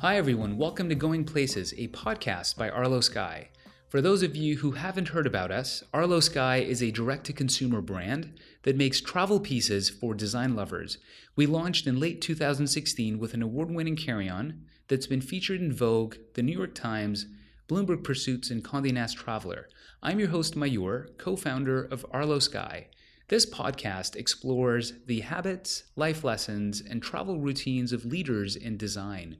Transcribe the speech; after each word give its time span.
Hi, 0.00 0.16
everyone. 0.16 0.56
Welcome 0.56 0.88
to 0.88 0.94
Going 0.94 1.24
Places, 1.26 1.74
a 1.76 1.88
podcast 1.88 2.56
by 2.56 2.70
Arlo 2.70 3.02
Sky. 3.02 3.50
For 3.90 4.00
those 4.00 4.22
of 4.22 4.34
you 4.34 4.56
who 4.56 4.70
haven't 4.70 5.08
heard 5.08 5.26
about 5.26 5.50
us, 5.50 5.82
Arlo 5.92 6.20
Sky 6.20 6.56
is 6.56 6.82
a 6.82 6.90
direct 6.90 7.26
to 7.26 7.34
consumer 7.34 7.82
brand 7.82 8.32
that 8.62 8.78
makes 8.78 9.02
travel 9.02 9.38
pieces 9.40 9.90
for 9.90 10.14
design 10.14 10.56
lovers. 10.56 10.96
We 11.36 11.44
launched 11.44 11.86
in 11.86 12.00
late 12.00 12.22
2016 12.22 13.18
with 13.18 13.34
an 13.34 13.42
award 13.42 13.70
winning 13.70 13.94
carry 13.94 14.26
on 14.26 14.62
that's 14.88 15.06
been 15.06 15.20
featured 15.20 15.60
in 15.60 15.70
Vogue, 15.70 16.16
The 16.32 16.42
New 16.42 16.56
York 16.56 16.74
Times, 16.74 17.26
Bloomberg 17.68 18.02
Pursuits, 18.02 18.48
and 18.48 18.64
Condé 18.64 18.94
Nast 18.94 19.18
Traveler. 19.18 19.68
I'm 20.02 20.18
your 20.18 20.30
host, 20.30 20.54
Mayur, 20.54 21.08
co 21.18 21.36
founder 21.36 21.82
of 21.82 22.06
Arlo 22.10 22.38
Sky. 22.38 22.86
This 23.28 23.44
podcast 23.44 24.16
explores 24.16 24.94
the 25.04 25.20
habits, 25.20 25.84
life 25.94 26.24
lessons, 26.24 26.80
and 26.80 27.02
travel 27.02 27.38
routines 27.38 27.92
of 27.92 28.06
leaders 28.06 28.56
in 28.56 28.78
design. 28.78 29.36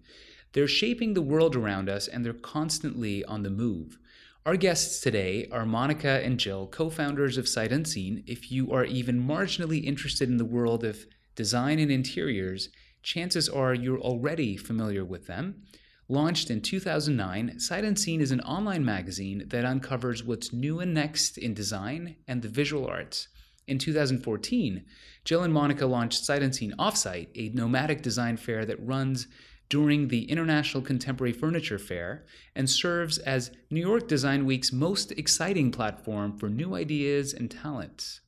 They're 0.53 0.69
shaping 0.69 1.15
the 1.15 1.23
world 1.23 1.55
around 1.55 1.89
us 1.89 2.09
and 2.09 2.25
they're 2.25 2.33
constantly 2.33 3.25
on 3.25 3.43
the 3.43 3.51
move. 3.51 3.99
Our 4.45 4.57
guests 4.57 5.01
today 5.01 5.49
are 5.53 5.65
Monica 5.65 6.25
and 6.25 6.41
Jill, 6.41 6.67
co 6.67 6.91
founders 6.91 7.39
of 7.39 7.49
Sight 7.49 7.71
Unseen. 7.71 8.25
If 8.27 8.51
you 8.51 8.73
are 8.73 8.85
even 8.85 9.23
marginally 9.23 9.85
interested 9.85 10.29
in 10.29 10.39
the 10.39 10.45
world 10.45 10.83
of 10.83 11.07
design 11.37 11.79
and 11.79 11.91
interiors, 11.91 12.69
chances 13.03 13.49
are 13.49 13.75
you're 13.75 14.01
already 14.01 14.57
familiar 14.57 15.05
with 15.05 15.27
them. 15.27 15.63
Launched 16.09 16.51
in 16.51 16.61
2009, 16.61 17.61
Sight 17.61 17.85
Unseen 17.85 18.21
is 18.21 18.33
an 18.33 18.41
online 18.41 18.85
magazine 18.85 19.45
that 19.47 19.65
uncovers 19.65 20.25
what's 20.25 20.53
new 20.53 20.81
and 20.81 20.93
next 20.93 21.39
in 21.39 21.55
design 21.55 22.17
and 22.27 22.43
the 22.43 22.49
visual 22.49 22.87
arts. 22.87 23.29
In 23.69 23.79
2014, 23.79 24.85
Jill 25.25 25.45
and 25.45 25.55
Monica 25.55 25.87
launched 25.87 26.25
Sight 26.25 26.43
Unseen 26.43 26.75
Offsite, 26.77 27.29
a 27.37 27.55
nomadic 27.55 28.03
design 28.03 28.37
fair 28.37 28.65
that 28.65 28.85
runs 28.85 29.29
during 29.71 30.09
the 30.09 30.25
International 30.25 30.83
Contemporary 30.83 31.33
Furniture 31.33 31.79
Fair 31.79 32.27
and 32.55 32.69
serves 32.69 33.19
as 33.19 33.53
New 33.71 33.81
York 33.81 34.07
Design 34.07 34.45
Week's 34.45 34.73
most 34.73 35.13
exciting 35.13 35.71
platform 35.71 36.37
for 36.37 36.51
new 36.51 36.75
ideas 36.75 37.33
and 37.33 37.51
talents. 37.51 38.21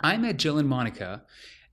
I 0.00 0.16
met 0.16 0.38
Jill 0.38 0.58
and 0.58 0.68
Monica 0.68 1.24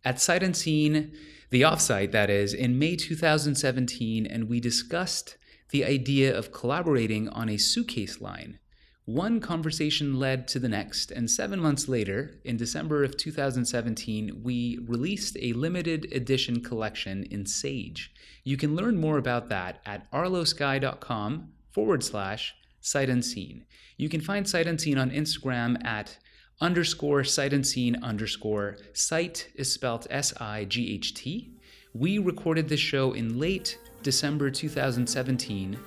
at 0.06 0.22
Sight 0.22 0.44
and 0.44 0.50
Unseen, 0.50 1.14
the 1.50 1.62
offsite 1.62 2.12
that 2.12 2.30
is, 2.30 2.54
in 2.54 2.78
May 2.78 2.96
2017, 2.96 4.26
and 4.26 4.50
we 4.50 4.60
discussed 4.60 5.38
the 5.70 5.86
idea 5.86 6.38
of 6.38 6.52
collaborating 6.52 7.30
on 7.30 7.50
a 7.50 7.58
suitcase 7.58 8.20
line 8.22 8.60
one 9.06 9.42
conversation 9.42 10.18
led 10.18 10.48
to 10.48 10.60
the 10.60 10.70
next, 10.70 11.12
and 11.12 11.30
seven 11.30 11.60
months 11.60 11.90
later, 11.90 12.40
in 12.46 12.56
December 12.56 13.04
of 13.04 13.18
2017, 13.18 14.42
we 14.44 14.80
released 14.88 15.36
a 15.42 15.52
limited 15.54 16.08
edition 16.14 16.62
collection 16.62 17.24
in 17.24 17.46
Sage. 17.46 18.14
You 18.46 18.56
can 18.56 18.78
learn 18.78 18.98
more 18.98 19.18
about 19.18 19.50
that 19.50 19.82
at 19.86 20.10
arlosky.com 20.12 21.52
forward 21.72 22.02
slash 22.02 22.56
sight 22.80 23.10
unseen. 23.10 23.66
You 23.98 24.08
can 24.08 24.22
find 24.22 24.48
sight 24.48 24.68
unseen 24.68 24.98
on 24.98 25.12
Instagram 25.12 25.84
at 25.86 26.18
underscore 26.62 27.26
sight 27.26 27.52
unseen 27.52 28.02
underscore 28.02 28.78
sight 28.94 29.50
is 29.56 29.72
spelled 29.72 30.08
S 30.10 30.34
I 30.40 30.64
G 30.64 30.94
H 30.96 31.14
T. 31.14 31.52
We 31.94 32.20
recorded 32.20 32.70
this 32.70 32.80
show 32.80 33.12
in 33.12 33.38
late 33.38 33.78
December 34.02 34.50
2017 34.50 35.78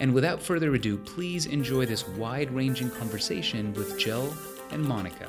and 0.00 0.12
without 0.12 0.42
further 0.42 0.74
ado, 0.74 0.96
please 0.98 1.46
enjoy 1.46 1.86
this 1.86 2.06
wide 2.08 2.50
ranging 2.50 2.90
conversation 2.90 3.72
with 3.74 3.98
Jill 3.98 4.34
and 4.70 4.84
Monica. 4.84 5.28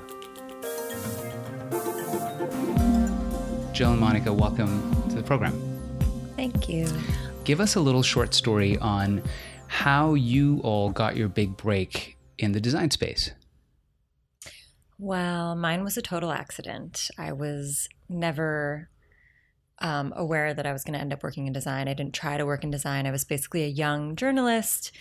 Jill 3.74 3.92
and 3.92 4.00
Monica, 4.00 4.32
welcome 4.32 5.10
to 5.10 5.16
the 5.16 5.24
program. 5.24 5.54
Thank 6.36 6.70
you. 6.70 6.88
Give 7.44 7.60
us 7.60 7.76
a 7.76 7.80
little 7.80 8.04
short 8.04 8.34
story 8.34 8.78
on 8.78 9.22
how 9.68 10.14
you 10.14 10.60
all 10.64 10.92
got 10.92 11.18
your 11.18 11.28
big 11.28 11.58
break 11.58 12.18
in 12.38 12.52
the 12.52 12.62
design 12.62 12.92
space. 12.92 13.32
Well, 15.00 15.56
mine 15.56 15.84
was 15.84 15.98
a 15.98 16.02
total 16.02 16.32
accident. 16.32 17.10
I 17.18 17.34
was 17.34 17.90
never 18.08 18.90
um, 19.80 20.14
aware 20.16 20.54
that 20.54 20.66
I 20.66 20.74
was 20.74 20.84
going 20.84 20.94
to 20.94 21.00
end 21.00 21.14
up 21.14 21.24
working 21.24 21.48
in 21.48 21.54
design. 21.54 21.88
I 21.88 21.94
didn't 21.94 22.14
try 22.14 22.38
to 22.38 22.46
work 22.46 22.64
in 22.64 22.72
design. 22.72 23.06
I 23.06 23.12
was 23.12 23.26
basically 23.26 23.64
a 23.64 23.68
young 23.68 24.16
journalist 24.16 24.92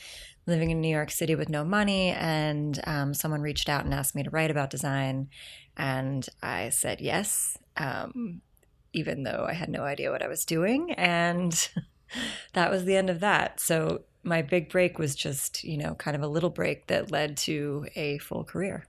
living 0.47 0.71
in 0.71 0.81
New 0.81 0.89
York 0.89 1.11
City 1.11 1.35
with 1.35 1.49
no 1.49 1.65
money, 1.65 2.11
and 2.11 2.81
um, 2.87 3.15
someone 3.15 3.43
reached 3.43 3.69
out 3.69 3.85
and 3.85 3.95
asked 3.95 4.15
me 4.15 4.23
to 4.23 4.31
write 4.31 4.51
about 4.51 4.71
design, 4.71 5.29
and 5.77 6.29
I 6.43 6.71
said 6.71 7.01
yes, 7.01 7.57
um, 7.77 8.41
even 8.93 9.23
though 9.23 9.47
I 9.49 9.53
had 9.53 9.69
no 9.69 9.83
idea 9.83 10.11
what 10.11 10.23
I 10.23 10.29
was 10.29 10.45
doing, 10.45 10.93
and 10.93 11.69
that 12.55 12.71
was 12.71 12.85
the 12.85 12.97
end 12.97 13.11
of 13.11 13.21
that. 13.21 13.61
So 13.61 14.03
my 14.25 14.43
big 14.43 14.69
break 14.69 14.99
was 14.99 15.15
just, 15.15 15.65
you 15.65 15.77
know, 15.77 15.95
kind 15.95 16.17
of 16.17 16.23
a 16.23 16.29
little 16.29 16.51
break 16.51 16.87
that 16.89 17.11
led 17.11 17.37
to 17.37 17.87
a 17.95 18.19
full 18.19 18.45
career. 18.45 18.87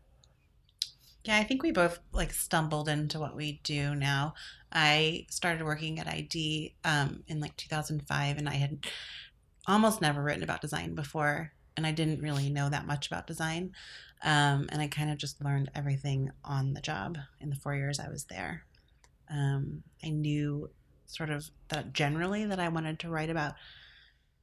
Yeah, 1.24 1.38
I 1.38 1.44
think 1.44 1.64
we 1.64 1.72
both 1.72 2.00
like 2.12 2.34
stumbled 2.34 2.90
into 2.90 3.18
what 3.20 3.36
we 3.36 3.62
do 3.64 3.96
now. 3.96 4.34
I 4.74 5.28
started 5.30 5.64
working 5.64 6.00
at 6.00 6.08
ID 6.08 6.74
um, 6.84 7.24
in 7.28 7.40
like 7.40 7.56
2005, 7.58 8.38
and 8.38 8.50
I 8.50 8.56
had 8.56 8.86
almost 9.68 10.02
never 10.02 10.22
written 10.22 10.44
about 10.44 10.62
design 10.62 10.96
before, 10.96 11.54
and 11.78 11.86
I 11.86 11.92
didn't 11.92 12.22
really 12.22 12.50
know 12.50 12.70
that 12.70 12.88
much 12.88 13.08
about 13.08 13.28
design. 13.28 13.74
Um, 14.24 14.68
and 14.72 14.82
I 14.82 14.88
kind 14.88 15.12
of 15.12 15.18
just 15.18 15.44
learned 15.44 15.70
everything 15.76 16.32
on 16.44 16.74
the 16.74 16.82
job 16.82 17.18
in 17.40 17.50
the 17.50 17.56
four 17.56 17.76
years 17.76 18.00
I 18.00 18.10
was 18.10 18.26
there. 18.26 18.64
Um, 19.30 19.84
I 20.04 20.10
knew 20.10 20.70
sort 21.06 21.30
of 21.30 21.50
that 21.70 21.94
generally 21.94 22.46
that 22.46 22.60
I 22.60 22.70
wanted 22.70 23.00
to 23.00 23.10
write 23.10 23.30
about 23.30 23.54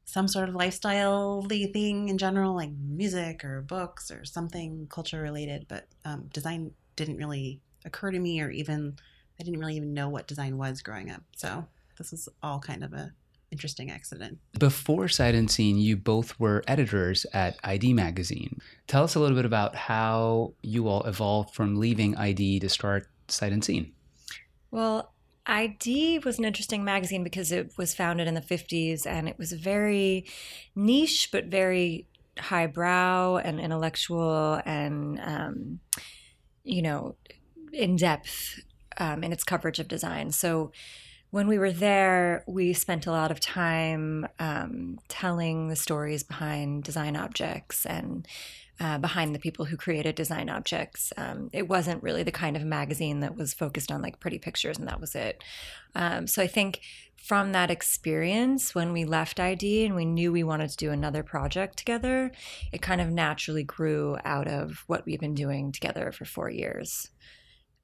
some 0.05 0.29
sort 0.29 0.49
of 0.49 0.55
lifestyle 0.55 1.43
thing 1.49 2.09
in 2.09 2.19
general, 2.19 2.55
like 2.55 2.71
music 2.71 3.45
or 3.45 3.63
books 3.63 4.11
or 4.11 4.25
something 4.25 4.87
culture 4.91 5.21
related, 5.23 5.67
but 5.69 5.87
um, 6.05 6.29
design 6.33 6.73
didn't 6.97 7.17
really 7.17 7.61
occur 7.85 8.11
to 8.11 8.19
me 8.19 8.41
or 8.41 8.51
even 8.51 8.97
I 9.41 9.43
didn't 9.43 9.59
really 9.59 9.77
even 9.77 9.95
know 9.95 10.11
what 10.11 10.27
design 10.29 10.59
was 10.59 10.83
growing 10.83 11.11
up. 11.11 11.23
So 11.35 11.65
this 11.97 12.11
was 12.11 12.29
all 12.43 12.59
kind 12.59 12.85
of 12.85 12.93
a 12.93 13.13
interesting 13.51 13.91
accident. 13.91 14.39
Before 14.59 15.09
Sight 15.09 15.35
Unseen, 15.35 15.79
you 15.79 15.97
both 15.97 16.39
were 16.39 16.63
editors 16.69 17.25
at 17.33 17.57
ID 17.65 17.95
Magazine. 17.95 18.61
Tell 18.87 19.03
us 19.03 19.15
a 19.15 19.21
little 19.21 19.37
bit 19.37 19.47
about 19.47 19.75
how 19.75 20.53
you 20.63 20.89
all 20.89 21.03
evolved 21.05 21.55
from 21.55 21.77
leaving 21.77 22.17
ID 22.17 22.61
to 22.61 22.69
start 22.69 23.09
Sight 23.29 23.53
Unseen. 23.53 23.93
Well, 24.71 25.13
ID 25.47 26.21
was 26.21 26.39
an 26.39 26.45
interesting 26.45 26.85
magazine 26.85 27.25
because 27.25 27.51
it 27.51 27.73
was 27.77 27.95
founded 27.95 28.29
in 28.29 28.35
the 28.35 28.41
50s 28.41 29.07
and 29.07 29.29
it 29.29 29.39
was 29.39 29.53
very 29.53 30.27
niche 30.77 31.31
but 31.33 31.47
very 31.47 32.07
highbrow 32.39 33.39
and 33.39 33.59
intellectual 33.59 34.61
and, 34.65 35.19
um, 35.21 35.81
you 36.63 36.83
know, 36.83 37.17
in 37.73 37.97
depth 37.97 38.61
um, 39.01 39.25
in 39.25 39.33
its 39.33 39.43
coverage 39.43 39.81
of 39.81 39.89
design. 39.89 40.31
So 40.31 40.71
when 41.31 41.47
we 41.47 41.59
were 41.59 41.73
there, 41.73 42.45
we 42.47 42.73
spent 42.73 43.07
a 43.07 43.13
lot 43.13 43.31
of 43.31 43.41
time 43.41 44.27
um, 44.39 44.99
telling 45.09 45.69
the 45.69 45.77
stories 45.77 46.23
behind 46.23 46.85
design 46.85 47.17
objects 47.17 47.87
and 47.87 48.27
uh, 48.81 48.99
behind 48.99 49.35
the 49.35 49.39
people 49.39 49.67
who 49.67 49.77
created 49.77 50.15
design 50.15 50.49
objects. 50.49 51.13
Um, 51.17 51.51
it 51.53 51.69
wasn't 51.69 52.03
really 52.03 52.23
the 52.23 52.33
kind 52.33 52.57
of 52.57 52.65
magazine 52.65 53.21
that 53.21 53.37
was 53.37 53.55
focused 53.55 53.93
on 53.93 54.03
like 54.03 54.21
pretty 54.21 54.39
pictures 54.39 54.79
and 54.79 54.89
that 54.89 55.01
was 55.01 55.15
it. 55.15 55.45
Um, 55.95 56.27
so 56.27 56.43
I 56.43 56.47
think 56.47 56.81
from 57.17 57.53
that 57.53 57.71
experience, 57.71 58.75
when 58.75 58.93
we 58.93 59.05
left 59.05 59.39
ID 59.39 59.85
and 59.85 59.95
we 59.95 60.07
knew 60.07 60.33
we 60.33 60.43
wanted 60.43 60.71
to 60.71 60.77
do 60.77 60.91
another 60.91 61.23
project 61.23 61.77
together, 61.77 62.33
it 62.73 62.81
kind 62.81 63.01
of 63.01 63.11
naturally 63.11 63.63
grew 63.63 64.17
out 64.25 64.49
of 64.49 64.85
what 64.87 65.05
we've 65.05 65.21
been 65.21 65.35
doing 65.35 65.71
together 65.71 66.11
for 66.11 66.25
four 66.25 66.51
years. 66.51 67.11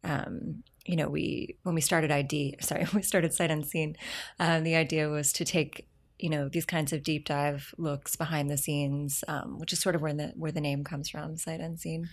Um, 0.02 0.62
you 0.86 0.96
know, 0.96 1.08
we 1.08 1.56
when 1.62 1.74
we 1.74 1.80
started 1.80 2.10
ID, 2.10 2.56
sorry, 2.60 2.84
when 2.84 2.96
we 2.96 3.02
started 3.02 3.32
Sight 3.32 3.50
Unseen, 3.50 3.96
um, 4.38 4.64
the 4.64 4.76
idea 4.76 5.08
was 5.08 5.32
to 5.34 5.44
take 5.44 5.88
you 6.18 6.30
know 6.30 6.48
these 6.48 6.64
kinds 6.64 6.92
of 6.92 7.02
deep 7.02 7.26
dive 7.26 7.74
looks 7.76 8.16
behind 8.16 8.50
the 8.50 8.56
scenes, 8.56 9.22
um, 9.28 9.58
which 9.58 9.72
is 9.72 9.80
sort 9.80 9.94
of 9.94 10.02
where 10.02 10.14
the 10.14 10.32
where 10.36 10.52
the 10.52 10.60
name 10.60 10.84
comes 10.84 11.08
from, 11.08 11.36
Sight 11.36 11.60
Unseen. 11.60 12.08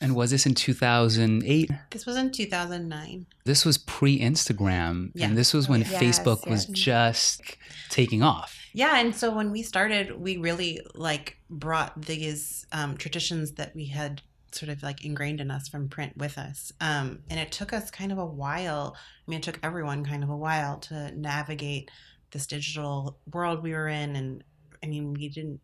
And 0.00 0.14
was 0.14 0.30
this 0.30 0.44
in 0.44 0.54
2008? 0.54 1.70
This 1.90 2.04
was 2.04 2.16
in 2.16 2.30
2009. 2.30 3.26
This 3.44 3.64
was 3.64 3.78
pre 3.78 4.18
Instagram. 4.18 5.10
Yeah. 5.14 5.26
And 5.26 5.38
this 5.38 5.54
was 5.54 5.68
when 5.68 5.80
yes, 5.80 5.94
Facebook 5.94 6.40
yes. 6.44 6.50
was 6.50 6.66
just 6.66 7.56
taking 7.88 8.22
off. 8.22 8.58
Yeah. 8.74 8.98
And 8.98 9.14
so 9.16 9.34
when 9.34 9.52
we 9.52 9.62
started, 9.62 10.20
we 10.20 10.36
really 10.36 10.80
like 10.94 11.38
brought 11.48 12.02
these 12.02 12.66
um, 12.72 12.98
traditions 12.98 13.52
that 13.52 13.74
we 13.74 13.86
had 13.86 14.20
sort 14.56 14.70
of 14.70 14.82
like 14.82 15.04
ingrained 15.04 15.40
in 15.40 15.50
us 15.50 15.68
from 15.68 15.88
print 15.88 16.16
with 16.16 16.38
us. 16.38 16.72
Um, 16.80 17.20
and 17.30 17.38
it 17.38 17.52
took 17.52 17.72
us 17.72 17.90
kind 17.90 18.12
of 18.12 18.18
a 18.18 18.26
while. 18.26 18.96
I 18.96 19.30
mean, 19.30 19.38
it 19.38 19.42
took 19.42 19.60
everyone 19.62 20.04
kind 20.04 20.24
of 20.24 20.30
a 20.30 20.36
while 20.36 20.78
to 20.80 21.12
navigate 21.16 21.90
this 22.30 22.46
digital 22.46 23.18
world 23.32 23.62
we 23.62 23.72
were 23.72 23.88
in 23.88 24.16
and 24.16 24.44
i 24.82 24.86
mean 24.86 25.14
we 25.14 25.28
didn't 25.28 25.60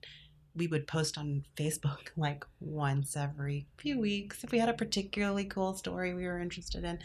we 0.54 0.66
would 0.66 0.86
post 0.86 1.18
on 1.18 1.44
facebook 1.56 2.08
like 2.16 2.44
once 2.60 3.16
every 3.16 3.66
few 3.78 4.00
weeks 4.00 4.44
if 4.44 4.52
we 4.52 4.58
had 4.58 4.68
a 4.68 4.74
particularly 4.74 5.44
cool 5.44 5.74
story 5.74 6.14
we 6.14 6.24
were 6.24 6.40
interested 6.40 6.84
in 6.84 6.98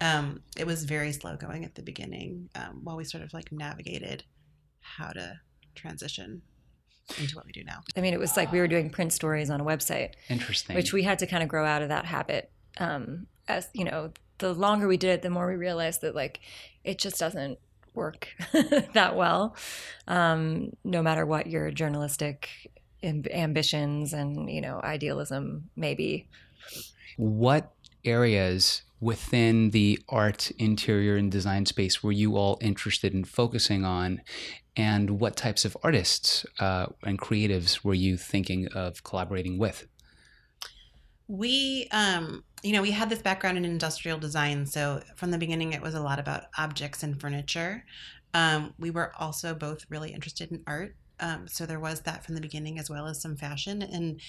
um, 0.00 0.40
it 0.56 0.64
was 0.64 0.84
very 0.84 1.10
slow 1.10 1.36
going 1.36 1.64
at 1.64 1.74
the 1.74 1.82
beginning 1.82 2.48
um, 2.54 2.80
while 2.84 2.96
we 2.96 3.04
sort 3.04 3.24
of 3.24 3.32
like 3.32 3.50
navigated 3.50 4.22
how 4.80 5.08
to 5.08 5.40
transition 5.74 6.40
into 7.18 7.36
what 7.36 7.46
we 7.46 7.52
do 7.52 7.64
now. 7.64 7.80
I 7.96 8.00
mean, 8.00 8.12
it 8.12 8.20
was 8.20 8.36
like 8.36 8.52
we 8.52 8.58
were 8.60 8.68
doing 8.68 8.90
print 8.90 9.12
stories 9.12 9.50
on 9.50 9.60
a 9.60 9.64
website, 9.64 10.10
Interesting. 10.28 10.76
which 10.76 10.92
we 10.92 11.02
had 11.02 11.18
to 11.20 11.26
kind 11.26 11.42
of 11.42 11.48
grow 11.48 11.64
out 11.64 11.82
of 11.82 11.88
that 11.88 12.04
habit. 12.04 12.50
Um, 12.78 13.26
as 13.46 13.68
you 13.72 13.84
know, 13.84 14.12
the 14.38 14.52
longer 14.52 14.86
we 14.86 14.96
did 14.96 15.10
it, 15.10 15.22
the 15.22 15.30
more 15.30 15.48
we 15.48 15.56
realized 15.56 16.00
that 16.02 16.14
like 16.14 16.40
it 16.84 16.98
just 16.98 17.18
doesn't 17.18 17.58
work 17.94 18.28
that 18.92 19.16
well, 19.16 19.56
um, 20.06 20.70
no 20.84 21.02
matter 21.02 21.24
what 21.26 21.46
your 21.46 21.70
journalistic 21.70 22.48
amb- 23.02 23.32
ambitions 23.34 24.12
and 24.12 24.50
you 24.50 24.60
know 24.60 24.80
idealism 24.84 25.70
may 25.76 25.94
be. 25.94 26.26
what 27.16 27.72
areas 28.04 28.82
within 29.00 29.70
the 29.70 29.98
art, 30.08 30.50
interior, 30.58 31.16
and 31.16 31.30
design 31.30 31.66
space 31.66 32.02
were 32.02 32.12
you 32.12 32.36
all 32.36 32.58
interested 32.60 33.14
in 33.14 33.24
focusing 33.24 33.84
on? 33.84 34.20
And 34.76 35.20
what 35.20 35.36
types 35.36 35.64
of 35.64 35.76
artists 35.82 36.46
uh, 36.60 36.86
and 37.02 37.18
creatives 37.18 37.84
were 37.84 37.94
you 37.94 38.16
thinking 38.16 38.68
of 38.68 39.02
collaborating 39.02 39.58
with? 39.58 39.86
We, 41.26 41.88
um, 41.90 42.44
you 42.62 42.72
know, 42.72 42.82
we 42.82 42.92
had 42.92 43.10
this 43.10 43.20
background 43.20 43.58
in 43.58 43.64
industrial 43.64 44.18
design, 44.18 44.66
so 44.66 45.02
from 45.16 45.30
the 45.30 45.38
beginning, 45.38 45.72
it 45.72 45.82
was 45.82 45.94
a 45.94 46.00
lot 46.00 46.18
about 46.18 46.44
objects 46.56 47.02
and 47.02 47.20
furniture. 47.20 47.84
Um, 48.34 48.74
we 48.78 48.90
were 48.90 49.12
also 49.18 49.54
both 49.54 49.84
really 49.90 50.12
interested 50.12 50.50
in 50.50 50.62
art, 50.66 50.96
um, 51.20 51.46
so 51.46 51.66
there 51.66 51.80
was 51.80 52.00
that 52.02 52.24
from 52.24 52.34
the 52.34 52.40
beginning, 52.40 52.78
as 52.78 52.88
well 52.88 53.06
as 53.06 53.20
some 53.20 53.36
fashion. 53.36 53.82
And 53.82 54.20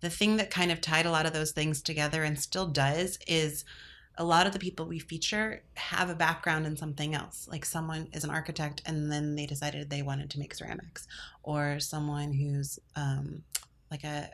the 0.00 0.10
thing 0.10 0.36
that 0.36 0.50
kind 0.50 0.70
of 0.70 0.80
tied 0.80 1.06
a 1.06 1.10
lot 1.10 1.26
of 1.26 1.32
those 1.32 1.52
things 1.52 1.82
together, 1.82 2.22
and 2.22 2.38
still 2.38 2.66
does, 2.66 3.18
is 3.26 3.64
a 4.18 4.24
lot 4.24 4.46
of 4.46 4.52
the 4.52 4.58
people 4.58 4.86
we 4.86 4.98
feature 4.98 5.62
have 5.74 6.08
a 6.08 6.14
background 6.14 6.66
in 6.66 6.76
something 6.76 7.14
else. 7.14 7.48
Like 7.50 7.64
someone 7.64 8.08
is 8.12 8.24
an 8.24 8.30
architect, 8.30 8.82
and 8.86 9.10
then 9.10 9.36
they 9.36 9.46
decided 9.46 9.90
they 9.90 10.02
wanted 10.02 10.30
to 10.30 10.38
make 10.38 10.54
ceramics, 10.54 11.06
or 11.42 11.78
someone 11.80 12.32
who's 12.32 12.78
um, 12.94 13.42
like 13.90 14.04
a, 14.04 14.30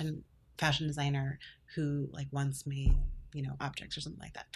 a 0.00 0.04
fashion 0.58 0.86
designer 0.86 1.38
who 1.74 2.08
like 2.12 2.28
once 2.30 2.66
made 2.66 2.94
you 3.32 3.42
know 3.42 3.56
objects 3.60 3.96
or 3.96 4.00
something 4.00 4.22
like 4.22 4.34
that. 4.34 4.46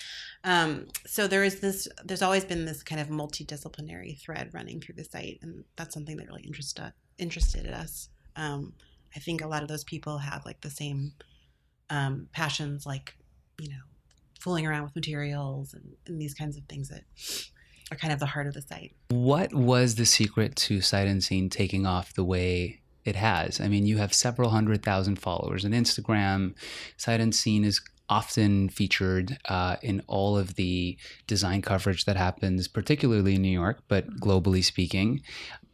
Um, 0.45 0.87
so 1.07 1.27
there 1.27 1.43
is 1.45 1.61
this 1.61 1.89
there's 2.05 2.23
always 2.23 2.45
been 2.45 2.65
this 2.65 2.83
kind 2.83 3.01
of 3.01 3.09
multidisciplinary 3.09 4.21
thread 4.21 4.51
running 4.53 4.81
through 4.81 4.95
the 4.95 5.05
site 5.05 5.39
and 5.43 5.65
that's 5.77 5.95
something 5.95 6.17
that 6.17 6.29
really 6.29 6.43
interested 6.43 6.93
interested 7.19 7.67
us. 7.67 8.09
Um, 8.37 8.75
i 9.17 9.19
think 9.19 9.41
a 9.41 9.49
lot 9.49 9.63
of 9.63 9.69
those 9.69 9.85
people 9.85 10.19
have 10.19 10.45
like 10.45 10.61
the 10.61 10.71
same 10.71 11.13
um, 11.91 12.29
passions 12.33 12.87
like 12.87 13.17
you 13.59 13.69
know 13.69 13.83
fooling 14.38 14.67
around 14.67 14.85
with 14.85 14.94
materials 14.94 15.75
and, 15.75 15.94
and 16.06 16.20
these 16.20 16.35
kinds 16.35 16.56
of 16.56 16.64
things 16.64 16.88
that 16.88 17.05
are 17.90 17.96
kind 17.96 18.12
of 18.12 18.20
the 18.20 18.26
heart 18.26 18.46
of 18.46 18.55
the 18.55 18.62
site 18.62 18.94
What 19.08 19.55
was 19.55 19.94
the 19.94 20.06
secret 20.06 20.56
to 20.56 20.81
Sight 20.81 21.08
Unseen 21.08 21.49
taking 21.50 21.87
off 21.87 22.14
the 22.14 22.25
way 22.25 22.81
it 23.05 23.17
has? 23.17 23.61
I 23.61 23.69
mean, 23.69 23.87
you 23.87 23.99
have 23.99 24.12
several 24.12 24.50
hundred 24.50 24.82
thousand 24.82 25.17
followers 25.17 25.64
on 25.64 25.73
Instagram. 25.73 26.55
Sight 26.96 27.20
Unseen 27.20 27.64
is 27.64 27.81
often 28.08 28.69
featured 28.69 29.38
uh, 29.49 29.76
in 29.82 30.02
all 30.06 30.37
of 30.38 30.55
the 30.55 30.96
design 31.26 31.62
coverage 31.62 32.05
that 32.06 32.16
happens, 32.16 32.69
particularly 32.69 33.34
in 33.34 33.43
New 33.43 33.49
York, 33.52 33.81
but 33.88 34.06
globally 34.20 34.64
speaking. 34.64 35.20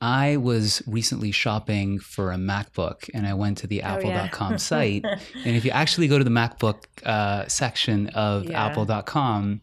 I 0.00 0.36
was 0.36 0.82
recently 0.86 1.31
shopping 1.32 1.98
for 1.98 2.31
a 2.32 2.36
MacBook 2.36 3.08
and 3.14 3.26
I 3.26 3.32
went 3.34 3.56
to 3.58 3.66
the 3.66 3.82
Oh, 3.82 3.86
yeah. 3.86 3.94
apple.com 3.94 4.58
site. 4.70 5.04
and 5.04 5.56
if 5.56 5.64
you 5.64 5.70
actually 5.70 6.08
go 6.08 6.19
to 6.19 6.25
the 6.25 6.31
MacBook 6.31 6.84
uh, 7.06 7.46
section 7.48 8.08
of 8.08 8.44
Yeah. 8.50 8.66
apple.com, 8.66 9.62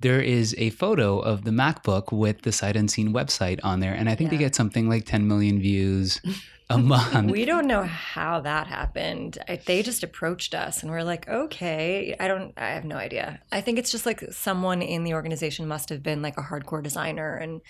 there 0.00 0.20
is 0.20 0.54
a 0.58 0.70
photo 0.70 1.18
of 1.20 1.44
the 1.44 1.50
MacBook 1.50 2.12
with 2.12 2.42
the 2.42 2.52
Sight 2.52 2.76
Unseen 2.76 3.12
website 3.14 3.60
on 3.64 3.80
there. 3.80 3.94
And 3.94 4.08
I 4.08 4.14
think 4.14 4.30
they 4.30 4.36
get 4.36 4.54
something 4.54 4.88
like 4.88 5.06
10 5.06 5.26
million 5.26 5.58
views 5.58 6.20
a 6.70 6.78
month. 6.78 7.30
we 7.30 7.44
don't 7.44 7.66
know 7.66 7.82
how 7.82 8.40
that 8.40 8.66
happened. 8.66 9.38
I, 9.48 9.56
they 9.56 9.82
just 9.82 10.02
approached 10.02 10.54
us 10.54 10.82
and 10.82 10.90
we're 10.90 11.02
like, 11.02 11.28
okay. 11.28 12.14
I 12.18 12.28
don't, 12.28 12.52
I 12.56 12.70
have 12.70 12.84
no 12.84 12.96
idea. 12.96 13.40
I 13.50 13.60
think 13.60 13.78
it's 13.78 13.90
just 13.90 14.06
like 14.06 14.22
someone 14.32 14.82
in 14.82 15.04
the 15.04 15.14
organization 15.14 15.66
must 15.66 15.88
have 15.88 16.02
been 16.02 16.22
like 16.22 16.36
a 16.36 16.42
hardcore 16.42 16.82
designer 16.82 17.36
and, 17.36 17.60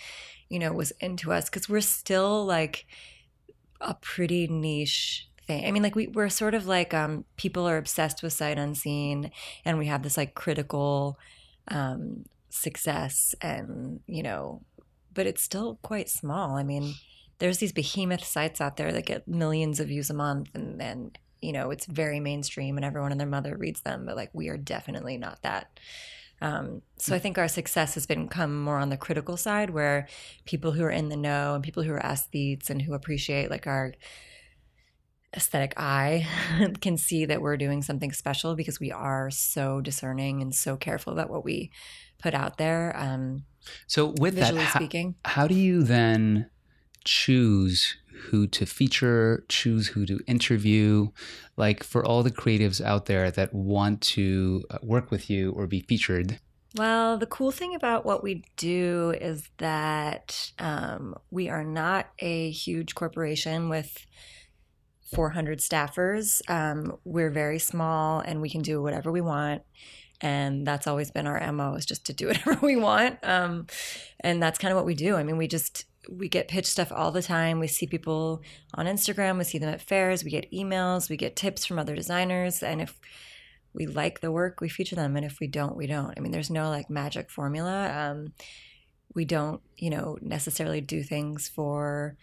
you 0.49 0.59
know, 0.59 0.73
was 0.73 0.93
into 1.01 1.33
us 1.33 1.49
because 1.49 1.69
we're 1.69 1.81
still 1.81 2.45
like 2.45 2.87
a 3.81 3.95
pretty 3.95 4.49
niche 4.49 5.29
thing. 5.47 5.65
I 5.65 5.71
mean, 5.71 5.83
like 5.83 5.95
we, 5.95 6.09
we're 6.09 6.29
sort 6.29 6.55
of 6.55 6.67
like 6.67 6.93
um, 6.93 7.25
people 7.37 7.69
are 7.69 7.79
obsessed 7.79 8.23
with 8.23 8.33
sight 8.33 8.59
unseen 8.59 9.31
and 9.65 9.79
we 9.79 9.87
have 9.87 10.03
this 10.03 10.17
like 10.17 10.35
critical 10.35 11.19
um, 11.69 12.25
success 12.51 13.35
and, 13.41 14.01
you 14.07 14.25
know, 14.25 14.63
but 15.15 15.27
it's 15.27 15.43
still 15.43 15.79
quite 15.83 16.09
small. 16.09 16.57
I 16.57 16.63
mean, 16.65 16.95
there's 17.39 17.59
these 17.59 17.73
behemoth 17.73 18.25
sites 18.25 18.61
out 18.61 18.77
there 18.77 18.93
that 18.93 19.07
get 19.07 19.29
millions 19.29 19.81
of 19.81 19.89
views 19.89 20.11
a 20.11 20.15
month 20.15 20.49
and 20.55 20.81
then 20.81 21.13
you 21.41 21.53
know 21.53 21.71
it's 21.71 21.87
very 21.87 22.21
mainstream 22.21 22.77
and 22.77 22.85
everyone 22.85 23.13
and 23.13 23.21
their 23.21 23.29
mother 23.29 23.57
reads 23.57 23.81
them 23.83 24.05
but 24.07 24.17
like 24.17 24.31
we 24.33 24.49
are 24.49 24.59
definitely 24.59 25.17
not 25.17 25.43
that. 25.43 25.79
Um, 26.41 26.83
so 26.99 27.17
i 27.17 27.19
think 27.19 27.37
our 27.37 27.49
success 27.49 27.95
has 27.95 28.07
been 28.07 28.29
come 28.29 28.63
more 28.63 28.79
on 28.79 28.91
the 28.91 28.97
critical 28.97 29.37
side 29.37 29.71
where 29.71 30.07
people 30.45 30.71
who 30.71 30.85
are 30.85 30.91
in 30.91 31.09
the 31.09 31.17
know 31.17 31.55
and 31.55 31.65
people 31.65 31.83
who 31.83 31.93
are 31.93 32.01
aesthetes 32.01 32.71
and 32.71 32.83
who 32.83 32.95
appreciate 32.95 33.51
like 33.51 33.67
our 33.67 33.93
aesthetic 35.37 35.75
eye 35.77 36.27
can 36.81 36.97
see 36.97 37.25
that 37.25 37.43
we're 37.43 37.57
doing 37.57 37.83
something 37.83 38.13
special 38.13 38.55
because 38.55 38.81
we 38.81 38.91
are 38.93 39.31
so 39.31 39.81
discerning 39.81 40.41
and 40.41 40.55
so 40.55 40.77
careful 40.77 41.13
about 41.13 41.31
what 41.31 41.45
we 41.45 41.71
put 42.19 42.35
out 42.35 42.59
there. 42.59 42.97
Um, 42.97 43.45
so, 43.87 44.15
with 44.19 44.35
that, 44.37 44.43
visually 44.43 44.65
how, 44.65 44.79
speaking. 44.79 45.15
how 45.25 45.47
do 45.47 45.55
you 45.55 45.83
then 45.83 46.49
choose 47.09 47.97
who 48.25 48.47
to 48.47 48.67
feature, 48.67 49.45
choose 49.49 49.89
who 49.89 50.05
to 50.05 50.21
interview? 50.27 51.09
Like 51.57 51.83
for 51.83 52.05
all 52.05 52.23
the 52.23 52.31
creatives 52.31 52.85
out 52.85 53.07
there 53.07 53.31
that 53.31 53.55
want 53.55 54.03
to 54.03 54.65
uh, 54.71 54.79
work 54.83 55.11
with 55.11 55.31
you 55.31 55.53
or 55.53 55.67
be 55.67 55.81
featured, 55.81 56.39
Well, 56.77 57.17
the 57.17 57.27
cool 57.27 57.51
thing 57.51 57.75
about 57.75 58.05
what 58.05 58.23
we 58.23 58.45
do 58.57 59.15
is 59.19 59.49
that 59.57 60.53
um, 60.59 61.15
we 61.31 61.49
are 61.49 61.65
not 61.65 62.11
a 62.19 62.51
huge 62.51 62.95
corporation 62.95 63.71
with 63.71 64.07
400 65.15 65.61
staffers. 65.61 66.43
Um, 66.51 66.99
we're 67.05 67.31
very 67.31 67.59
small 67.59 68.21
and 68.21 68.43
we 68.43 68.51
can 68.51 68.61
do 68.61 68.83
whatever 68.83 69.11
we 69.11 69.23
want. 69.23 69.63
And 70.21 70.67
that's 70.67 70.87
always 70.87 71.11
been 71.11 71.27
our 71.27 71.53
MO 71.53 71.75
is 71.75 71.87
just 71.87 72.05
to 72.07 72.13
do 72.13 72.27
whatever 72.29 72.59
we 72.61 72.77
want. 72.77 73.19
Um, 73.23 73.67
and 74.21 74.43
that's 74.43 74.59
kind 74.59 74.73
of 74.73 74.77
what 74.77 74.85
we 74.85 74.95
do. 74.95 75.17
I 75.17 75.23
mean, 75.23 75.39
we 75.39 75.49
just, 75.49 75.87
we 76.09 76.29
get 76.29 76.49
pitch 76.49 76.67
stuff 76.67 76.91
all 76.91 77.13
the 77.13 77.23
time. 77.23 77.61
We 77.61 77.69
see 77.69 77.87
people 77.87 78.43
on 78.75 78.87
Instagram, 78.87 79.39
we 79.39 79.45
see 79.45 79.59
them 79.59 79.69
at 79.69 79.83
fairs, 79.83 80.25
we 80.25 80.31
get 80.31 80.51
emails, 80.51 81.11
we 81.11 81.17
get 81.17 81.37
tips 81.37 81.67
from 81.67 81.79
other 81.79 81.95
designers. 81.95 82.63
And 82.63 82.81
if 82.81 82.99
we 83.75 83.87
like 83.87 84.21
the 84.21 84.33
work, 84.33 84.61
we 84.61 84.69
feature 84.69 84.97
them. 84.97 85.17
And 85.17 85.25
if 85.27 85.39
we 85.41 85.47
don't, 85.47 85.77
we 85.77 85.87
don't. 85.87 86.15
I 86.17 86.21
mean, 86.21 86.33
there's 86.33 86.51
no 86.51 86.71
like 86.71 86.89
magic 86.89 87.31
formula. 87.31 87.93
Um, 87.93 88.33
we 89.15 89.25
don't, 89.25 89.61
you 89.77 89.91
know, 89.91 90.19
necessarily 90.23 90.81
do 90.81 91.03
things 91.03 91.49
for, 91.49 92.17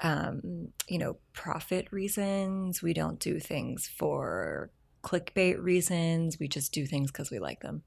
um, 0.00 0.68
you 0.88 0.98
know, 0.98 1.16
profit 1.32 1.88
reasons. 1.90 2.82
We 2.82 2.94
don't 2.94 3.18
do 3.18 3.38
things 3.38 3.86
for 3.86 4.70
clickbait 5.02 5.62
reasons. 5.62 6.38
We 6.38 6.48
just 6.48 6.72
do 6.72 6.86
things 6.86 7.10
because 7.10 7.30
we 7.30 7.38
like 7.38 7.60
them. 7.60 7.82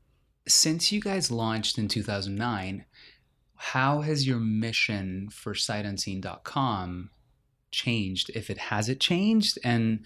since 0.48 0.92
you 0.92 1.02
guys 1.02 1.32
launched 1.32 1.78
in 1.78 1.88
2009, 1.88 2.86
how 3.56 4.02
has 4.02 4.28
your 4.28 4.40
mission 4.40 5.30
for 5.32 5.54
sightunseen.com 5.54 7.10
changed? 7.72 8.32
If 8.36 8.50
it 8.50 8.58
has 8.58 8.90
it 8.90 9.00
changed, 9.00 9.58
and 9.64 10.00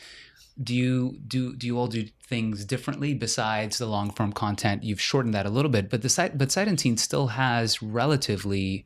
do 0.62 0.76
you 0.76 1.18
do 1.28 1.56
do 1.56 1.66
you 1.68 1.78
all 1.78 1.88
do 1.88 2.06
things 2.28 2.66
differently 2.66 3.14
besides 3.14 3.78
the 3.78 3.86
long 3.86 4.12
form 4.12 4.34
content? 4.34 4.84
You've 4.84 5.02
shortened 5.02 5.34
that 5.34 5.46
a 5.46 5.50
little 5.50 5.72
bit, 5.72 5.90
but 5.90 6.02
the 6.02 6.10
site 6.10 6.38
but 6.38 6.52
Sight 6.52 6.68
Unseen 6.68 6.98
still 6.98 7.28
has 7.28 7.82
relatively 7.82 8.86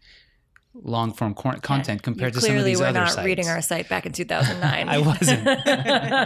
long 0.76 1.14
form 1.14 1.36
cor- 1.36 1.58
content 1.60 2.00
You 2.00 2.04
compared 2.04 2.34
to 2.34 2.42
some 2.42 2.50
of 2.50 2.54
clearly 2.56 2.72
these 2.72 2.80
were 2.80 2.88
other 2.88 3.02
not 3.02 3.12
sites. 3.12 3.26
reading 3.26 3.48
our 3.48 3.62
site 3.62 3.88
back 3.90 4.08
in 4.08 4.12
2009. 4.12 4.90
I 4.90 4.98
wasn't. 4.98 5.46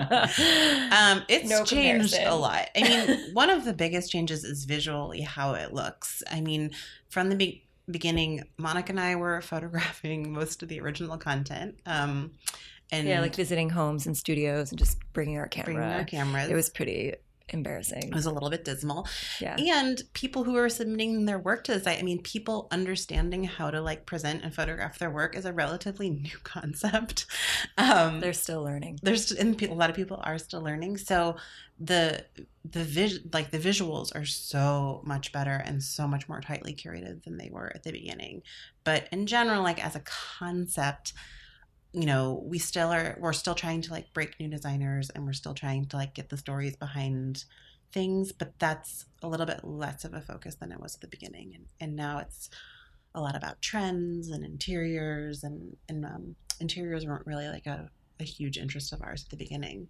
Um, 0.89 1.23
it's 1.27 1.49
No 1.49 1.63
changed 1.65 2.15
a 2.17 2.33
lot. 2.33 2.69
I 2.75 2.81
mean, 2.83 3.33
one 3.33 3.49
of 3.49 3.65
the 3.65 3.73
biggest 3.73 4.09
changes 4.11 4.43
is 4.45 4.63
visually 4.65 5.21
how 5.21 5.53
it 5.53 5.73
looks. 5.73 6.23
I 6.31 6.39
mean, 6.41 6.71
from 7.09 7.29
the 7.29 7.35
be- 7.35 7.66
beginning, 7.89 8.43
Monica 8.57 8.91
and 8.91 8.99
I 8.99 9.15
were 9.15 9.41
photographing 9.53 10.31
most 10.31 10.63
of 10.63 10.69
the 10.69 10.79
original 10.79 11.17
content. 11.17 11.79
Um, 11.85 12.31
and 12.91 13.07
yeah, 13.07 13.19
like 13.19 13.35
visiting 13.35 13.69
homes 13.69 14.05
and 14.05 14.15
studios 14.15 14.71
and 14.71 14.79
just 14.79 14.97
bringing 15.11 15.37
our 15.37 15.47
camera. 15.47 15.73
bringing 15.73 15.93
our 15.93 16.05
cameras. 16.05 16.49
It 16.49 16.55
was 16.55 16.69
pretty 16.69 17.15
embarrassing. 17.49 18.03
It 18.03 18.13
was 18.13 18.25
a 18.25 18.31
little 18.31 18.49
bit 18.49 18.65
dismal. 18.65 19.07
Yeah. 19.39 19.55
And 19.57 20.01
people 20.13 20.43
who 20.43 20.55
are 20.57 20.69
submitting 20.69 21.25
their 21.25 21.39
work 21.39 21.63
to 21.65 21.73
the 21.73 21.79
site, 21.79 21.99
I 21.99 22.01
mean, 22.01 22.21
people 22.21 22.67
understanding 22.71 23.43
how 23.43 23.71
to 23.71 23.81
like 23.81 24.05
present 24.05 24.43
and 24.43 24.53
photograph 24.53 24.99
their 24.99 25.09
work 25.09 25.35
is 25.35 25.45
a 25.45 25.53
relatively 25.53 26.09
new 26.27 26.37
concept. 26.43 27.25
Um, 27.77 28.19
They're 28.19 28.33
still 28.33 28.63
learning. 28.63 28.99
there's 29.01 29.31
and 29.31 29.61
a 29.61 29.73
lot 29.73 29.89
of 29.89 29.95
people 29.95 30.19
are 30.23 30.37
still 30.37 30.61
learning 30.61 30.97
so 30.97 31.35
the 31.79 32.25
the 32.65 32.83
vis 32.83 33.19
like 33.31 33.51
the 33.51 33.59
visuals 33.59 34.15
are 34.15 34.25
so 34.25 35.01
much 35.05 35.31
better 35.31 35.61
and 35.65 35.81
so 35.83 36.07
much 36.07 36.27
more 36.27 36.41
tightly 36.41 36.73
curated 36.73 37.23
than 37.23 37.37
they 37.37 37.49
were 37.51 37.71
at 37.75 37.83
the 37.83 37.91
beginning. 37.91 38.41
But 38.83 39.07
in 39.11 39.27
general 39.27 39.63
like 39.63 39.83
as 39.83 39.95
a 39.95 40.01
concept 40.39 41.13
you 41.93 42.05
know 42.05 42.43
we 42.45 42.59
still 42.59 42.89
are 42.91 43.17
we're 43.19 43.33
still 43.33 43.55
trying 43.55 43.81
to 43.81 43.91
like 43.91 44.13
break 44.13 44.39
new 44.39 44.49
designers 44.49 45.09
and 45.11 45.25
we're 45.25 45.33
still 45.33 45.53
trying 45.53 45.85
to 45.85 45.95
like 45.95 46.13
get 46.13 46.29
the 46.29 46.37
stories 46.37 46.75
behind 46.75 47.45
things 47.93 48.33
but 48.33 48.53
that's 48.59 49.05
a 49.23 49.27
little 49.27 49.45
bit 49.45 49.63
less 49.63 50.03
of 50.03 50.13
a 50.13 50.21
focus 50.21 50.55
than 50.55 50.71
it 50.71 50.79
was 50.79 50.95
at 50.95 51.01
the 51.01 51.07
beginning. 51.07 51.53
And, 51.55 51.65
and 51.79 51.95
now 51.95 52.19
it's 52.19 52.49
a 53.15 53.21
lot 53.21 53.35
about 53.35 53.61
trends 53.61 54.29
and 54.29 54.43
interiors 54.43 55.43
and 55.43 55.77
and 55.87 56.05
um, 56.05 56.35
interiors 56.59 57.05
weren't 57.05 57.25
really 57.25 57.47
like 57.47 57.65
a, 57.65 57.89
a 58.19 58.23
huge 58.23 58.57
interest 58.57 58.93
of 58.93 59.01
ours 59.01 59.23
at 59.23 59.29
the 59.29 59.37
beginning. 59.37 59.87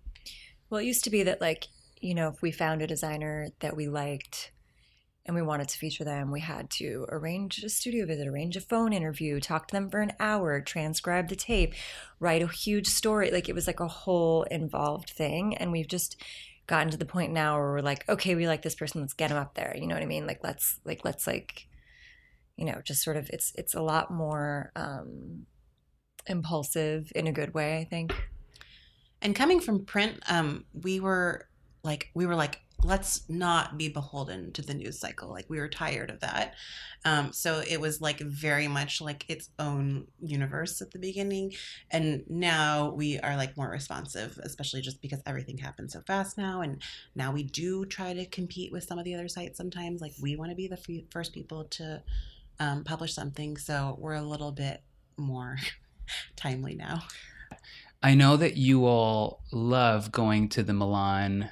Well, 0.69 0.81
it 0.81 0.85
used 0.85 1.03
to 1.05 1.09
be 1.09 1.23
that, 1.23 1.39
like, 1.39 1.67
you 2.01 2.13
know, 2.15 2.29
if 2.29 2.41
we 2.41 2.51
found 2.51 2.81
a 2.81 2.87
designer 2.87 3.49
that 3.59 3.75
we 3.75 3.87
liked 3.87 4.51
and 5.25 5.35
we 5.35 5.41
wanted 5.41 5.67
to 5.69 5.77
feature 5.77 6.03
them, 6.03 6.31
we 6.31 6.39
had 6.39 6.69
to 6.69 7.05
arrange 7.09 7.63
a 7.63 7.69
studio 7.69 8.05
visit, 8.05 8.27
arrange 8.27 8.55
a 8.55 8.61
phone 8.61 8.93
interview, 8.93 9.39
talk 9.39 9.67
to 9.67 9.75
them 9.75 9.89
for 9.89 9.99
an 9.99 10.13
hour, 10.19 10.61
transcribe 10.61 11.27
the 11.27 11.35
tape, 11.35 11.73
write 12.19 12.41
a 12.41 12.47
huge 12.47 12.87
story. 12.87 13.29
Like, 13.31 13.49
it 13.49 13.55
was 13.55 13.67
like 13.67 13.79
a 13.79 13.87
whole 13.87 14.43
involved 14.43 15.09
thing. 15.09 15.55
And 15.57 15.71
we've 15.71 15.87
just 15.87 16.21
gotten 16.65 16.89
to 16.91 16.97
the 16.97 17.05
point 17.05 17.33
now 17.33 17.55
where 17.55 17.71
we're 17.71 17.81
like, 17.81 18.07
okay, 18.07 18.35
we 18.35 18.47
like 18.47 18.61
this 18.61 18.75
person, 18.75 19.01
let's 19.01 19.13
get 19.13 19.29
them 19.29 19.37
up 19.37 19.55
there. 19.55 19.75
You 19.77 19.87
know 19.87 19.95
what 19.95 20.03
I 20.03 20.07
mean? 20.07 20.27
Like, 20.27 20.39
let's, 20.43 20.79
like, 20.85 21.03
let's, 21.03 21.27
like, 21.27 21.67
you 22.55 22.65
know, 22.65 22.81
just 22.83 23.03
sort 23.03 23.17
of, 23.17 23.29
it's, 23.31 23.51
it's 23.55 23.73
a 23.73 23.81
lot 23.81 24.11
more, 24.11 24.71
um, 24.75 25.45
impulsive 26.25 27.11
in 27.15 27.27
a 27.27 27.31
good 27.31 27.53
way, 27.53 27.77
I 27.77 27.83
think. 27.85 28.13
and 29.21 29.35
coming 29.35 29.59
from 29.59 29.85
print 29.85 30.21
um 30.27 30.65
we 30.73 30.99
were 30.99 31.47
like 31.87 32.11
we 32.13 32.25
were 32.25 32.35
like 32.35 32.59
let's 32.83 33.27
not 33.27 33.75
be 33.75 33.89
beholden 33.89 34.51
to 34.51 34.61
the 34.61 34.73
news 34.75 34.99
cycle. 34.99 35.29
Like 35.29 35.49
we 35.49 35.59
were 35.59 35.67
tired 35.67 36.11
of 36.11 36.19
that. 36.19 36.53
Um 37.05 37.33
so 37.33 37.63
it 37.67 37.81
was 37.81 38.01
like 38.01 38.19
very 38.19 38.67
much 38.67 39.01
like 39.01 39.25
its 39.27 39.49
own 39.57 40.05
universe 40.19 40.79
at 40.81 40.91
the 40.91 40.99
beginning. 40.99 41.53
And 41.89 42.23
now 42.29 42.91
we 42.91 43.19
are 43.19 43.35
like 43.35 43.57
more 43.57 43.69
responsive 43.69 44.37
especially 44.43 44.81
just 44.81 45.01
because 45.01 45.21
everything 45.25 45.57
happens 45.57 45.93
so 45.93 46.01
fast 46.05 46.37
now. 46.37 46.61
And 46.61 46.81
now 47.15 47.31
we 47.31 47.43
do 47.43 47.85
try 47.85 48.13
to 48.13 48.25
compete 48.27 48.71
with 48.71 48.83
some 48.83 48.99
of 48.99 49.05
the 49.05 49.15
other 49.15 49.29
sites 49.29 49.57
sometimes. 49.57 50.01
Like 50.01 50.13
we 50.21 50.35
want 50.35 50.51
to 50.51 50.55
be 50.55 50.67
the 50.67 50.77
f- 50.77 51.05
first 51.09 51.33
people 51.33 51.63
to 51.79 52.03
um, 52.59 52.83
publish 52.83 53.13
something. 53.13 53.57
So 53.57 53.95
we're 53.97 54.15
a 54.15 54.21
little 54.21 54.51
bit 54.51 54.83
more 55.17 55.57
timely 56.35 56.75
now. 56.75 57.03
I 58.03 58.13
know 58.13 58.37
that 58.37 58.57
you 58.57 58.85
all 58.85 59.41
love 59.51 60.11
going 60.11 60.49
to 60.49 60.63
the 60.63 60.73
Milan 60.73 61.49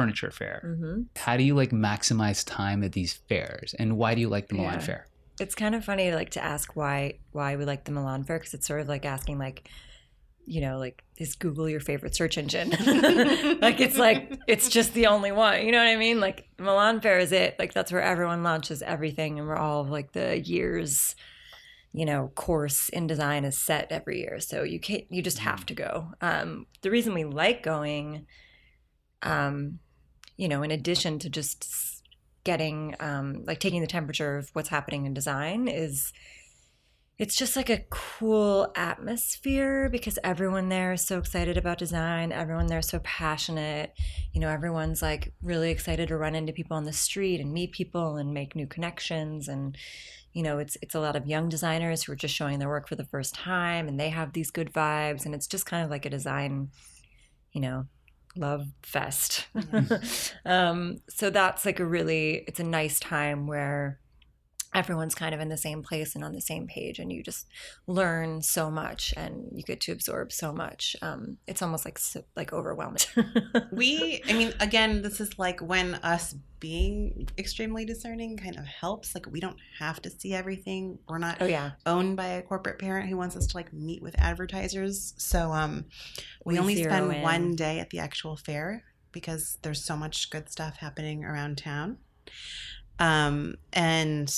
Furniture 0.00 0.30
Fair. 0.30 0.62
Mm-hmm. 0.64 1.02
How 1.16 1.36
do 1.36 1.42
you 1.42 1.54
like 1.54 1.70
maximize 1.70 2.44
time 2.46 2.82
at 2.82 2.92
these 2.92 3.12
fairs, 3.28 3.74
and 3.78 3.96
why 3.96 4.14
do 4.14 4.20
you 4.20 4.28
like 4.28 4.48
the 4.48 4.54
Milan 4.54 4.74
Yeah. 4.74 4.80
Fair? 4.80 5.06
it's 5.40 5.54
kind 5.54 5.74
of 5.74 5.82
funny 5.82 6.12
like 6.12 6.28
to 6.28 6.44
ask 6.44 6.76
why 6.76 7.14
why 7.32 7.56
we 7.56 7.64
like 7.64 7.84
the 7.84 7.92
Milan 7.92 8.24
Fair 8.24 8.38
because 8.38 8.52
it's 8.52 8.66
sort 8.66 8.82
of 8.82 8.88
like 8.88 9.06
asking 9.06 9.38
like 9.38 9.70
you 10.44 10.60
know 10.60 10.76
like 10.78 11.02
is 11.16 11.34
Google 11.34 11.66
your 11.66 11.80
favorite 11.80 12.14
search 12.14 12.36
engine 12.36 12.68
like 13.62 13.80
it's 13.80 13.96
like 13.96 14.38
it's 14.46 14.68
just 14.68 14.92
the 14.92 15.06
only 15.06 15.32
one 15.32 15.64
you 15.64 15.72
know 15.72 15.78
what 15.78 15.86
I 15.86 15.96
mean 15.96 16.20
like 16.20 16.46
Milan 16.58 17.00
Fair 17.00 17.18
is 17.18 17.32
it 17.32 17.56
like 17.58 17.72
that's 17.72 17.90
where 17.90 18.02
everyone 18.02 18.42
launches 18.42 18.82
everything 18.82 19.38
and 19.38 19.48
we're 19.48 19.56
all 19.56 19.82
like 19.84 20.12
the 20.12 20.38
years 20.38 21.14
you 21.94 22.04
know 22.04 22.30
course 22.34 22.90
in 22.90 23.06
design 23.06 23.46
is 23.46 23.56
set 23.56 23.90
every 23.90 24.20
year 24.20 24.40
so 24.40 24.62
you 24.62 24.78
can't 24.78 25.04
you 25.08 25.22
just 25.22 25.38
have 25.38 25.64
to 25.66 25.74
go 25.74 26.08
um 26.20 26.66
the 26.82 26.90
reason 26.90 27.14
we 27.14 27.24
like 27.24 27.62
going 27.62 28.26
um 29.22 29.78
you 30.40 30.48
know 30.48 30.62
in 30.62 30.70
addition 30.70 31.18
to 31.18 31.28
just 31.28 32.02
getting 32.44 32.96
um 32.98 33.44
like 33.44 33.60
taking 33.60 33.82
the 33.82 33.86
temperature 33.86 34.38
of 34.38 34.48
what's 34.54 34.70
happening 34.70 35.04
in 35.04 35.12
design 35.12 35.68
is 35.68 36.14
it's 37.18 37.36
just 37.36 37.54
like 37.54 37.68
a 37.68 37.84
cool 37.90 38.72
atmosphere 38.74 39.90
because 39.90 40.18
everyone 40.24 40.70
there 40.70 40.94
is 40.94 41.06
so 41.06 41.18
excited 41.18 41.58
about 41.58 41.76
design 41.76 42.32
everyone 42.32 42.68
there 42.68 42.78
is 42.78 42.88
so 42.88 43.00
passionate. 43.00 43.92
You 44.32 44.40
know 44.40 44.48
everyone's 44.48 45.02
like 45.02 45.34
really 45.42 45.70
excited 45.70 46.08
to 46.08 46.16
run 46.16 46.34
into 46.34 46.54
people 46.54 46.78
on 46.78 46.84
the 46.84 46.94
street 46.94 47.38
and 47.38 47.52
meet 47.52 47.72
people 47.72 48.16
and 48.16 48.32
make 48.32 48.56
new 48.56 48.66
connections. 48.66 49.46
And 49.46 49.76
you 50.32 50.42
know 50.42 50.58
it's 50.58 50.78
it's 50.80 50.94
a 50.94 51.00
lot 51.00 51.16
of 51.16 51.26
young 51.26 51.50
designers 51.50 52.04
who 52.04 52.12
are 52.12 52.16
just 52.16 52.34
showing 52.34 52.58
their 52.58 52.68
work 52.70 52.88
for 52.88 52.96
the 52.96 53.04
first 53.04 53.34
time 53.34 53.86
and 53.86 54.00
they 54.00 54.08
have 54.08 54.32
these 54.32 54.50
good 54.50 54.72
vibes. 54.72 55.26
And 55.26 55.34
it's 55.34 55.46
just 55.46 55.66
kind 55.66 55.84
of 55.84 55.90
like 55.90 56.06
a 56.06 56.10
design 56.10 56.70
you 57.52 57.60
know 57.60 57.84
love 58.36 58.66
fest. 58.82 59.46
Um 60.44 61.00
so 61.08 61.30
that's 61.30 61.64
like 61.66 61.80
a 61.80 61.84
really 61.84 62.44
it's 62.48 62.60
a 62.60 62.64
nice 62.64 62.98
time 62.98 63.46
where 63.46 63.99
everyone's 64.72 65.14
kind 65.16 65.34
of 65.34 65.40
in 65.40 65.48
the 65.48 65.56
same 65.56 65.82
place 65.82 66.14
and 66.14 66.22
on 66.22 66.32
the 66.32 66.40
same 66.40 66.66
page 66.68 66.98
and 67.00 67.12
you 67.12 67.22
just 67.22 67.48
learn 67.88 68.40
so 68.40 68.70
much 68.70 69.12
and 69.16 69.48
you 69.52 69.64
get 69.64 69.80
to 69.80 69.92
absorb 69.92 70.30
so 70.30 70.52
much. 70.52 70.94
Um 71.02 71.38
it's 71.46 71.60
almost 71.62 71.84
like 71.84 71.98
like 72.36 72.52
overwhelming. 72.52 73.00
We 73.72 74.22
i 74.28 74.32
mean 74.32 74.52
again 74.60 75.02
this 75.02 75.20
is 75.20 75.38
like 75.38 75.60
when 75.60 75.94
us 75.96 76.34
being 76.60 77.26
extremely 77.38 77.84
discerning 77.86 78.36
kind 78.36 78.56
of 78.58 78.66
helps 78.66 79.14
like 79.14 79.26
we 79.26 79.40
don't 79.40 79.56
have 79.78 80.00
to 80.02 80.10
see 80.10 80.34
everything. 80.34 80.98
We're 81.08 81.18
not 81.18 81.38
oh 81.40 81.46
yeah. 81.46 81.72
owned 81.86 82.16
by 82.16 82.26
a 82.26 82.42
corporate 82.42 82.78
parent 82.78 83.08
who 83.08 83.16
wants 83.16 83.34
us 83.34 83.46
to 83.48 83.56
like 83.56 83.72
meet 83.72 84.02
with 84.02 84.14
advertisers. 84.18 85.14
So 85.16 85.50
um 85.52 85.86
we, 86.44 86.54
We 86.54 86.60
only 86.60 86.82
spend 86.84 87.12
in. 87.12 87.22
one 87.22 87.56
day 87.56 87.80
at 87.80 87.90
the 87.90 87.98
actual 87.98 88.36
fair 88.36 88.84
because 89.10 89.58
there's 89.62 89.82
so 89.84 89.96
much 89.96 90.30
good 90.30 90.48
stuff 90.48 90.76
happening 90.76 91.24
around 91.24 91.58
town. 91.58 91.98
Um 93.00 93.56
and 93.72 94.32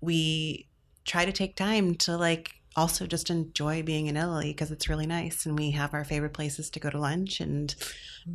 we 0.00 0.66
try 1.04 1.24
to 1.24 1.32
take 1.32 1.56
time 1.56 1.94
to 1.94 2.16
like 2.16 2.52
also 2.76 3.06
just 3.06 3.30
enjoy 3.30 3.82
being 3.82 4.06
in 4.06 4.16
Italy 4.16 4.52
because 4.52 4.70
it's 4.70 4.88
really 4.88 5.06
nice 5.06 5.44
and 5.44 5.58
we 5.58 5.72
have 5.72 5.92
our 5.92 6.04
favorite 6.04 6.32
places 6.32 6.70
to 6.70 6.78
go 6.80 6.88
to 6.88 6.98
lunch 6.98 7.40
and 7.40 7.74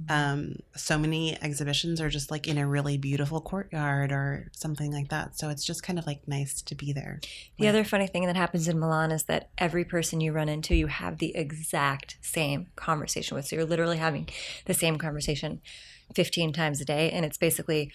um, 0.09 0.57
so 0.75 0.97
many 0.97 1.41
exhibitions 1.41 2.01
are 2.01 2.09
just 2.09 2.29
like 2.31 2.47
in 2.47 2.57
a 2.57 2.67
really 2.67 2.97
beautiful 2.97 3.39
courtyard 3.39 4.11
or 4.11 4.49
something 4.51 4.91
like 4.91 5.07
that 5.07 5.37
so 5.37 5.49
it's 5.49 5.63
just 5.63 5.83
kind 5.83 5.97
of 5.97 6.05
like 6.05 6.27
nice 6.27 6.61
to 6.61 6.75
be 6.75 6.91
there 6.91 7.21
The 7.57 7.67
other 7.69 7.83
funny 7.85 8.07
thing 8.07 8.25
that 8.25 8.35
happens 8.35 8.67
in 8.67 8.77
Milan 8.77 9.11
is 9.11 9.23
that 9.23 9.49
every 9.57 9.85
person 9.85 10.19
you 10.19 10.33
run 10.33 10.49
into, 10.49 10.75
you 10.75 10.87
have 10.87 11.19
the 11.19 11.35
exact 11.35 12.17
same 12.21 12.67
conversation 12.75 13.35
with. 13.35 13.47
So 13.47 13.55
you're 13.55 13.65
literally 13.65 13.97
having 13.97 14.27
the 14.65 14.73
same 14.73 14.97
conversation 14.97 15.61
15 16.13 16.53
times 16.53 16.81
a 16.81 16.85
day. 16.85 17.11
And 17.11 17.25
it's 17.25 17.37
basically, 17.37 17.91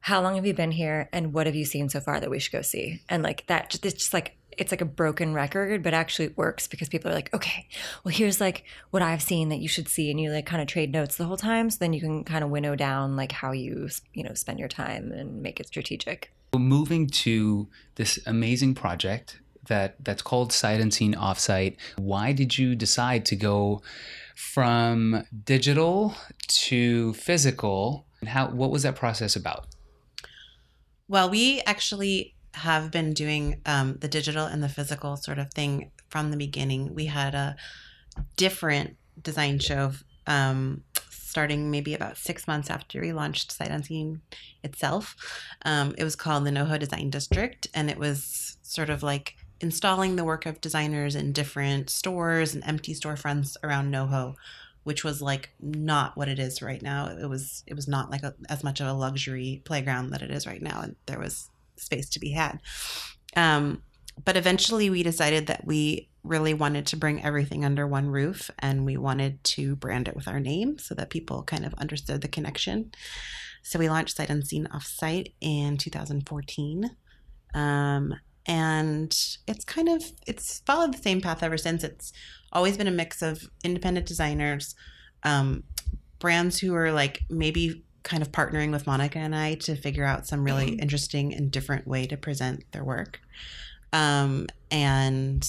how 0.00 0.20
long 0.22 0.36
have 0.36 0.46
you 0.46 0.54
been 0.54 0.70
here? 0.70 1.08
And 1.12 1.32
what 1.32 1.46
have 1.46 1.54
you 1.54 1.64
seen 1.64 1.88
so 1.88 2.00
far 2.00 2.20
that 2.20 2.30
we 2.30 2.38
should 2.38 2.52
go 2.52 2.62
see? 2.62 3.02
And 3.08 3.22
like 3.22 3.46
that, 3.48 3.74
it's 3.74 3.94
just 3.94 4.14
like, 4.14 4.36
it's 4.52 4.70
like 4.70 4.80
a 4.80 4.86
broken 4.86 5.34
record, 5.34 5.82
but 5.82 5.92
actually 5.92 6.26
it 6.26 6.36
works 6.36 6.66
because 6.66 6.88
people 6.88 7.10
are 7.10 7.14
like, 7.14 7.32
okay, 7.34 7.68
well, 8.04 8.14
here's 8.14 8.40
like 8.40 8.64
what 8.90 9.02
I've 9.02 9.22
seen 9.22 9.50
that 9.50 9.58
you 9.58 9.68
should 9.68 9.88
see. 9.88 10.10
And 10.10 10.20
you 10.20 10.30
like 10.30 10.46
kind 10.46 10.62
of 10.62 10.68
trade 10.68 10.92
notes 10.92 11.16
the 11.16 11.24
whole 11.24 11.36
time. 11.36 11.68
So 11.70 11.78
then 11.80 11.92
you 11.92 12.00
can 12.00 12.24
kind 12.24 12.42
of 12.42 12.50
winnow 12.50 12.74
down 12.74 13.16
like 13.16 13.32
how 13.32 13.52
you, 13.52 13.88
you 14.14 14.22
know, 14.22 14.34
spend 14.34 14.58
your 14.58 14.68
time 14.68 15.12
and 15.12 15.42
make 15.42 15.60
it 15.60 15.66
strategic. 15.66 16.32
Moving 16.54 17.06
to 17.08 17.68
this 17.96 18.18
amazing 18.26 18.74
project 18.74 19.40
that 19.68 19.96
that's 20.02 20.22
called 20.22 20.52
Sight 20.52 20.80
Unseen 20.80 21.14
Offsite. 21.14 21.76
Why 21.96 22.32
did 22.32 22.56
you 22.56 22.74
decide 22.74 23.26
to 23.26 23.36
go 23.36 23.82
from 24.36 25.24
digital 25.44 26.14
to 26.48 27.12
physical? 27.14 28.06
And 28.20 28.30
how 28.30 28.48
what 28.48 28.70
was 28.70 28.84
that 28.84 28.96
process 28.96 29.36
about? 29.36 29.66
Well, 31.08 31.30
we 31.30 31.60
actually 31.62 32.34
have 32.54 32.90
been 32.90 33.12
doing 33.12 33.60
um, 33.66 33.98
the 34.00 34.08
digital 34.08 34.46
and 34.46 34.62
the 34.62 34.68
physical 34.68 35.16
sort 35.16 35.38
of 35.38 35.52
thing 35.52 35.90
from 36.08 36.30
the 36.30 36.36
beginning. 36.36 36.94
We 36.94 37.06
had 37.06 37.34
a 37.34 37.56
different 38.36 38.96
design 39.20 39.58
show 39.58 39.92
um, 40.26 40.82
starting 41.10 41.70
maybe 41.70 41.94
about 41.94 42.16
six 42.16 42.48
months 42.48 42.70
after 42.70 43.00
we 43.00 43.12
launched 43.12 43.52
Sight 43.52 43.70
Unseen 43.70 44.22
itself. 44.64 45.14
Um, 45.62 45.94
it 45.98 46.04
was 46.04 46.16
called 46.16 46.44
the 46.44 46.50
NoHo 46.50 46.78
Design 46.78 47.10
District, 47.10 47.66
and 47.74 47.90
it 47.90 47.98
was 47.98 48.56
sort 48.62 48.90
of 48.90 49.02
like 49.02 49.36
installing 49.60 50.16
the 50.16 50.24
work 50.24 50.46
of 50.46 50.60
designers 50.60 51.14
in 51.14 51.32
different 51.32 51.90
stores 51.90 52.54
and 52.54 52.64
empty 52.66 52.94
storefronts 52.94 53.56
around 53.62 53.92
NoHo 53.92 54.34
which 54.86 55.02
was 55.02 55.20
like 55.20 55.50
not 55.58 56.16
what 56.16 56.28
it 56.28 56.38
is 56.38 56.62
right 56.62 56.80
now. 56.80 57.08
It 57.08 57.28
was 57.28 57.64
it 57.66 57.74
was 57.74 57.88
not 57.88 58.08
like 58.08 58.22
a, 58.22 58.36
as 58.48 58.62
much 58.62 58.78
of 58.78 58.86
a 58.86 58.92
luxury 58.92 59.60
playground 59.64 60.10
that 60.10 60.22
it 60.22 60.30
is 60.30 60.46
right 60.46 60.62
now, 60.62 60.80
and 60.80 60.94
there 61.06 61.18
was 61.18 61.50
space 61.74 62.08
to 62.10 62.20
be 62.20 62.30
had. 62.30 62.60
Um, 63.34 63.82
but 64.24 64.36
eventually, 64.36 64.88
we 64.88 65.02
decided 65.02 65.48
that 65.48 65.66
we 65.66 66.08
really 66.22 66.54
wanted 66.54 66.86
to 66.86 66.96
bring 66.96 67.20
everything 67.24 67.64
under 67.64 67.84
one 67.84 68.10
roof 68.10 68.48
and 68.60 68.86
we 68.86 68.96
wanted 68.96 69.42
to 69.42 69.74
brand 69.74 70.06
it 70.06 70.14
with 70.14 70.28
our 70.28 70.38
name 70.38 70.78
so 70.78 70.94
that 70.94 71.10
people 71.10 71.42
kind 71.42 71.66
of 71.66 71.74
understood 71.74 72.20
the 72.20 72.28
connection. 72.28 72.92
So 73.64 73.80
we 73.80 73.88
launched 73.88 74.16
Sight 74.16 74.30
Unseen 74.30 74.68
Offsite 74.72 75.32
in 75.40 75.78
2014. 75.78 76.96
Um, 77.54 78.14
and 78.46 79.10
it's 79.46 79.64
kind 79.64 79.88
of 79.88 80.04
it's 80.26 80.60
followed 80.60 80.94
the 80.94 80.98
same 80.98 81.20
path 81.20 81.42
ever 81.42 81.58
since. 81.58 81.82
It's 81.84 82.12
always 82.52 82.76
been 82.76 82.86
a 82.86 82.92
mix 82.92 83.22
of 83.22 83.50
independent 83.64 84.06
designers, 84.06 84.74
um, 85.24 85.64
brands 86.18 86.58
who 86.58 86.74
are 86.74 86.92
like 86.92 87.22
maybe 87.28 87.82
kind 88.02 88.22
of 88.22 88.30
partnering 88.30 88.70
with 88.70 88.86
Monica 88.86 89.18
and 89.18 89.34
I 89.34 89.54
to 89.56 89.74
figure 89.74 90.04
out 90.04 90.26
some 90.26 90.44
really 90.44 90.66
Mm-hmm. 90.70 90.80
interesting 90.80 91.34
and 91.34 91.50
different 91.50 91.86
way 91.88 92.06
to 92.06 92.16
present 92.16 92.64
their 92.72 92.84
work. 92.84 93.20
Um, 93.92 94.46
and 94.70 95.46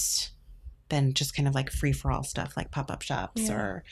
then 0.89 1.13
just 1.13 1.35
kind 1.35 1.47
of 1.47 1.53
like 1.55 1.69
free 1.71 1.91
for 1.91 2.11
all 2.11 2.23
stuff 2.23 2.55
like 2.57 2.71
pop 2.71 2.89
up 2.89 3.01
shops 3.03 3.43
Yeah. 3.43 3.53
or 3.53 3.83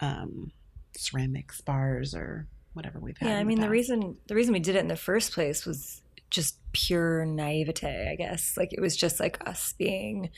um, 0.00 0.50
ceramics 0.96 1.60
bars 1.60 2.14
or 2.14 2.46
whatever 2.72 2.98
we've 2.98 3.16
had. 3.18 3.28
Yeah, 3.28 3.38
I 3.38 3.44
mean 3.44 3.58
the 3.58 3.66
past. 3.66 3.72
reason 3.72 4.16
the 4.26 4.34
reason 4.34 4.52
we 4.52 4.60
did 4.60 4.74
it 4.76 4.80
in 4.80 4.88
the 4.88 4.96
first 4.96 5.32
place 5.32 5.64
was 5.64 6.02
just 6.30 6.58
pure 6.72 7.24
naivete, 7.24 8.10
I 8.10 8.16
guess. 8.16 8.56
Like 8.56 8.72
it 8.72 8.80
was 8.80 8.96
just 8.96 9.20
like 9.20 9.46
us 9.48 9.74
being 9.78 10.30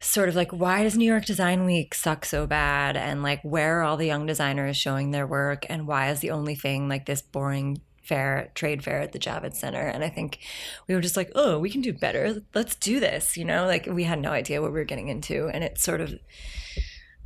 sort 0.00 0.30
of 0.30 0.34
like 0.34 0.50
why 0.50 0.82
does 0.82 0.96
New 0.96 1.04
York 1.04 1.26
Design 1.26 1.64
Week 1.64 1.94
suck 1.94 2.24
so 2.24 2.46
bad? 2.46 2.96
And 2.96 3.22
like 3.22 3.42
where 3.42 3.80
are 3.80 3.82
all 3.82 3.96
the 3.96 4.06
young 4.06 4.26
designers 4.26 4.76
showing 4.76 5.10
their 5.10 5.26
work? 5.26 5.66
And 5.68 5.86
why 5.86 6.10
is 6.10 6.20
the 6.20 6.30
only 6.30 6.54
thing 6.54 6.88
like 6.88 7.06
this 7.06 7.22
boring 7.22 7.80
fair 8.02 8.50
trade 8.54 8.82
fair 8.82 9.00
at 9.00 9.12
the 9.12 9.18
Javits 9.18 9.56
Center? 9.56 9.86
And 9.86 10.02
I 10.02 10.08
think 10.08 10.38
we 10.88 10.94
were 10.94 11.00
just 11.00 11.16
like 11.16 11.30
oh 11.34 11.58
we 11.58 11.70
can 11.70 11.82
do 11.82 11.92
better. 11.92 12.42
Let's 12.54 12.74
do 12.76 13.00
this 13.00 13.36
you 13.36 13.44
know? 13.44 13.66
Like 13.66 13.86
we 13.86 14.04
had 14.04 14.20
no 14.20 14.30
idea 14.30 14.62
what 14.62 14.72
we 14.72 14.78
were 14.78 14.84
getting 14.84 15.08
into. 15.08 15.48
And 15.48 15.62
it 15.62 15.78
sort 15.78 16.00
of 16.00 16.14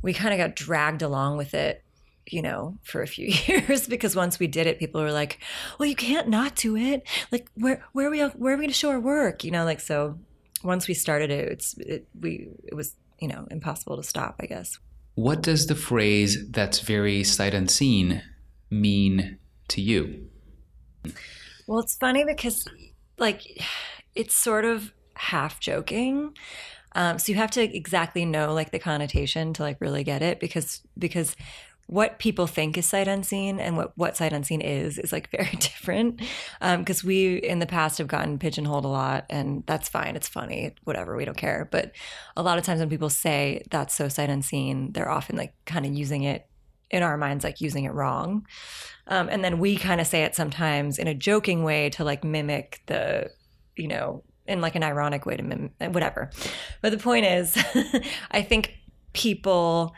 we 0.01 0.13
kind 0.13 0.33
of 0.33 0.37
got 0.37 0.55
dragged 0.55 1.01
along 1.01 1.37
with 1.37 1.53
it 1.53 1.83
you 2.27 2.41
know, 2.41 2.77
for 2.83 3.01
a 3.01 3.07
few 3.07 3.27
years 3.47 3.87
because 3.87 4.15
once 4.15 4.39
we 4.39 4.47
did 4.47 4.67
it, 4.67 4.79
people 4.79 5.01
were 5.01 5.11
like, 5.11 5.39
"Well, 5.79 5.87
you 5.87 5.95
can't 5.95 6.27
not 6.27 6.55
do 6.55 6.75
it. 6.75 7.07
Like, 7.31 7.49
where 7.55 7.83
where 7.93 8.07
are 8.07 8.11
we 8.11 8.21
where 8.21 8.53
are 8.53 8.57
we 8.57 8.63
going 8.63 8.69
to 8.69 8.73
show 8.73 8.89
our 8.89 8.99
work?" 8.99 9.43
You 9.43 9.51
know, 9.51 9.65
like 9.65 9.79
so. 9.79 10.19
Once 10.63 10.87
we 10.87 10.95
started 10.95 11.29
it, 11.29 11.47
it's 11.49 11.77
it, 11.77 12.07
we 12.19 12.47
it 12.63 12.73
was 12.73 12.95
you 13.19 13.27
know 13.27 13.47
impossible 13.51 13.97
to 13.97 14.03
stop. 14.03 14.35
I 14.39 14.47
guess. 14.47 14.79
What 15.15 15.41
does 15.41 15.67
the 15.67 15.75
phrase 15.75 16.49
"that's 16.49 16.79
very 16.79 17.23
sight 17.23 17.53
unseen" 17.53 18.23
mean 18.71 19.37
to 19.69 19.81
you? 19.81 20.27
Well, 21.67 21.79
it's 21.79 21.95
funny 21.95 22.23
because 22.25 22.65
like 23.17 23.61
it's 24.15 24.35
sort 24.35 24.65
of 24.65 24.93
half 25.15 25.59
joking. 25.59 26.33
Um, 26.93 27.19
so 27.19 27.31
you 27.31 27.37
have 27.37 27.51
to 27.51 27.61
exactly 27.61 28.25
know 28.25 28.53
like 28.53 28.71
the 28.71 28.79
connotation 28.79 29.53
to 29.53 29.63
like 29.63 29.81
really 29.81 30.03
get 30.03 30.21
it 30.21 30.39
because 30.39 30.81
because 30.97 31.35
what 31.87 32.17
people 32.17 32.47
think 32.47 32.77
is 32.77 32.85
sight 32.85 33.07
unseen 33.07 33.59
and 33.59 33.77
what 33.77 33.95
what 33.95 34.17
sight 34.17 34.33
unseen 34.33 34.61
is 34.61 34.97
is 34.97 35.11
like 35.11 35.29
very 35.31 35.55
different. 35.57 36.21
Because 36.59 37.03
we 37.03 37.37
in 37.37 37.59
the 37.59 37.65
past 37.65 37.97
have 37.99 38.07
gotten 38.07 38.39
pigeonholed 38.39 38.85
a 38.85 38.89
lot 38.89 39.25
and 39.29 39.63
that's 39.67 39.89
fine 39.89 40.15
it's 40.15 40.27
funny 40.27 40.73
whatever 40.83 41.15
we 41.15 41.25
don't 41.25 41.37
care. 41.37 41.67
But 41.71 41.91
a 42.35 42.43
lot 42.43 42.57
of 42.57 42.63
times 42.63 42.79
when 42.79 42.89
people 42.89 43.09
say 43.09 43.63
that's 43.69 43.93
so 43.93 44.07
sight 44.07 44.29
unseen 44.29 44.93
they're 44.93 45.09
often 45.09 45.35
like 45.35 45.53
kind 45.65 45.85
of 45.85 45.93
using 45.93 46.23
it 46.23 46.47
in 46.89 47.03
our 47.03 47.17
minds 47.17 47.43
like 47.43 47.61
using 47.61 47.85
it 47.85 47.93
wrong. 47.93 48.47
Um, 49.07 49.29
and 49.29 49.43
then 49.43 49.59
we 49.59 49.75
kind 49.75 50.01
of 50.01 50.07
say 50.07 50.23
it 50.23 50.35
sometimes 50.35 50.97
in 50.97 51.07
a 51.07 51.13
joking 51.13 51.63
way 51.63 51.89
to 51.91 52.03
like 52.03 52.23
mimic 52.23 52.81
the 52.87 53.29
you 53.75 53.87
know 53.87 54.23
in 54.47 54.61
like 54.61 54.75
an 54.75 54.83
ironic 54.83 55.25
way 55.25 55.37
to 55.37 55.43
mimic 55.43 55.71
whatever. 55.79 56.31
But 56.81 56.91
the 56.91 56.97
point 56.97 57.25
is 57.25 57.55
i 58.31 58.41
think 58.41 58.73
people 59.13 59.93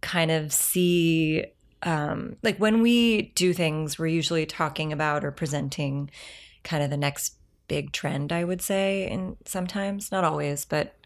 kind 0.00 0.30
of 0.30 0.52
see 0.52 1.44
um, 1.82 2.36
like 2.42 2.58
when 2.58 2.82
we 2.82 3.32
do 3.34 3.52
things 3.52 3.98
we're 3.98 4.06
usually 4.06 4.46
talking 4.46 4.92
about 4.92 5.24
or 5.24 5.30
presenting 5.30 6.10
kind 6.62 6.82
of 6.82 6.90
the 6.90 6.96
next 6.96 7.36
big 7.68 7.92
trend 7.92 8.32
i 8.32 8.44
would 8.44 8.60
say 8.60 9.08
and 9.08 9.36
sometimes 9.46 10.10
not 10.10 10.24
always 10.24 10.64
but 10.64 10.96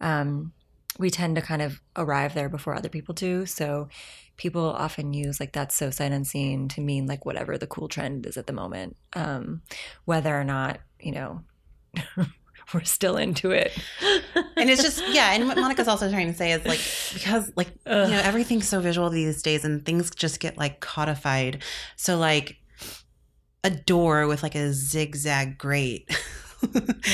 um, 0.00 0.52
we 0.98 1.10
tend 1.10 1.36
to 1.36 1.42
kind 1.42 1.62
of 1.62 1.80
arrive 1.96 2.34
there 2.34 2.48
before 2.48 2.74
other 2.74 2.88
people 2.88 3.14
do. 3.14 3.46
So 3.46 3.88
people 4.36 4.64
often 4.64 5.12
use 5.12 5.40
like 5.40 5.52
that's 5.52 5.74
so 5.74 5.90
sight 5.90 6.12
unseen 6.12 6.68
to 6.68 6.80
mean 6.80 7.06
like 7.06 7.24
whatever 7.24 7.56
the 7.56 7.66
cool 7.66 7.88
trend 7.88 8.26
is 8.26 8.36
at 8.36 8.46
the 8.46 8.52
moment 8.52 8.96
um, 9.14 9.62
whether 10.06 10.36
or 10.38 10.42
not 10.42 10.80
you 10.98 11.12
know 11.12 11.40
we're 12.74 12.82
still 12.84 13.16
into 13.16 13.50
it 13.50 13.76
and 14.56 14.70
it's 14.70 14.82
just 14.82 15.02
yeah 15.08 15.32
and 15.32 15.46
what 15.46 15.56
monica's 15.58 15.88
also 15.88 16.08
trying 16.10 16.26
to 16.28 16.34
say 16.36 16.52
is 16.52 16.64
like 16.64 16.80
because 17.12 17.52
like 17.56 17.68
you 17.86 17.92
know 17.92 18.20
everything's 18.24 18.66
so 18.68 18.80
visual 18.80 19.10
these 19.10 19.42
days 19.42 19.64
and 19.64 19.84
things 19.84 20.10
just 20.14 20.40
get 20.40 20.56
like 20.56 20.80
codified 20.80 21.62
so 21.96 22.16
like 22.16 22.56
a 23.64 23.70
door 23.70 24.26
with 24.26 24.42
like 24.42 24.54
a 24.54 24.72
zigzag 24.72 25.58
grate 25.58 26.08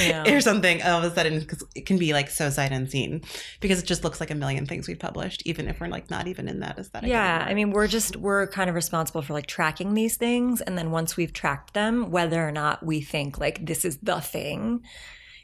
Yeah. 0.07 0.33
or 0.33 0.41
something 0.41 0.81
all 0.83 1.03
of 1.03 1.11
a 1.11 1.13
sudden 1.13 1.45
'cause 1.45 1.65
it 1.75 1.85
can 1.85 1.99
be 1.99 2.13
like 2.13 2.31
so 2.31 2.51
sight 2.51 2.71
unseen 2.71 3.23
because 3.61 3.81
it 3.81 3.87
just 3.87 4.05
looks 4.05 4.21
like 4.21 4.31
a 4.31 4.35
million 4.37 4.65
things 4.65 4.87
we've 4.87 4.99
published 5.01 5.43
even 5.45 5.67
if 5.67 5.81
we're 5.81 5.89
like 5.89 6.09
not 6.09 6.29
even 6.29 6.47
in 6.47 6.61
that 6.61 6.79
aesthetic 6.79 7.09
yeah 7.11 7.35
anymore. 7.39 7.49
i 7.51 7.55
mean 7.55 7.71
we're 7.73 7.89
just 7.89 8.15
we're 8.17 8.47
kind 8.47 8.71
of 8.71 8.77
responsible 8.77 9.23
for 9.23 9.33
like 9.33 9.47
tracking 9.47 9.95
these 9.95 10.17
things 10.17 10.61
and 10.61 10.79
then 10.79 10.93
once 10.93 11.17
we've 11.17 11.33
tracked 11.33 11.75
them 11.75 12.13
whether 12.13 12.47
or 12.47 12.53
not 12.53 12.87
we 12.87 13.01
think 13.01 13.39
like 13.41 13.67
this 13.67 13.85
is 13.85 13.99
the 13.99 14.21
thing 14.21 14.83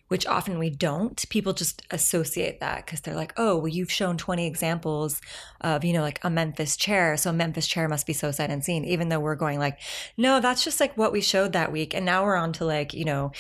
which 0.08 0.26
often 0.26 0.58
we 0.58 0.70
don't 0.70 1.28
people 1.28 1.52
just 1.52 1.82
associate 1.90 2.60
that 2.60 2.84
because 2.84 3.00
they're 3.00 3.14
like 3.14 3.32
oh 3.36 3.56
well 3.56 3.68
you've 3.68 3.90
shown 3.90 4.16
20 4.16 4.46
examples 4.46 5.20
of 5.60 5.84
you 5.84 5.92
know 5.92 6.02
like 6.02 6.22
a 6.22 6.30
memphis 6.30 6.76
chair 6.76 7.16
so 7.16 7.30
a 7.30 7.32
memphis 7.32 7.66
chair 7.66 7.88
must 7.88 8.06
be 8.06 8.12
so 8.12 8.30
sight 8.30 8.50
unseen 8.50 8.84
even 8.84 9.08
though 9.08 9.20
we're 9.20 9.34
going 9.34 9.58
like 9.58 9.78
no 10.16 10.40
that's 10.40 10.64
just 10.64 10.80
like 10.80 10.96
what 10.96 11.12
we 11.12 11.20
showed 11.20 11.52
that 11.52 11.72
week 11.72 11.94
and 11.94 12.06
now 12.06 12.24
we're 12.24 12.36
on 12.36 12.52
to 12.52 12.64
like 12.64 12.94
you 12.94 13.04
know 13.04 13.32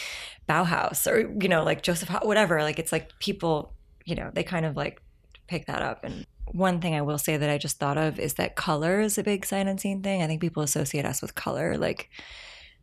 bauhaus 0.48 1.10
or 1.10 1.32
you 1.40 1.48
know 1.48 1.62
like 1.62 1.82
joseph 1.82 2.10
whatever 2.22 2.62
like 2.62 2.78
it's 2.78 2.92
like 2.92 3.16
people 3.18 3.72
you 4.04 4.14
know 4.14 4.30
they 4.34 4.42
kind 4.42 4.66
of 4.66 4.76
like 4.76 5.00
pick 5.46 5.66
that 5.66 5.82
up 5.82 6.04
and 6.04 6.26
one 6.52 6.80
thing 6.80 6.94
I 6.94 7.02
will 7.02 7.18
say 7.18 7.36
that 7.36 7.50
I 7.50 7.58
just 7.58 7.78
thought 7.78 7.98
of 7.98 8.18
is 8.18 8.34
that 8.34 8.56
color 8.56 9.00
is 9.00 9.18
a 9.18 9.22
big 9.22 9.44
sight 9.44 9.66
unseen 9.66 10.02
thing. 10.02 10.22
I 10.22 10.26
think 10.26 10.40
people 10.40 10.62
associate 10.62 11.04
us 11.04 11.20
with 11.20 11.34
color, 11.34 11.76
like, 11.76 12.08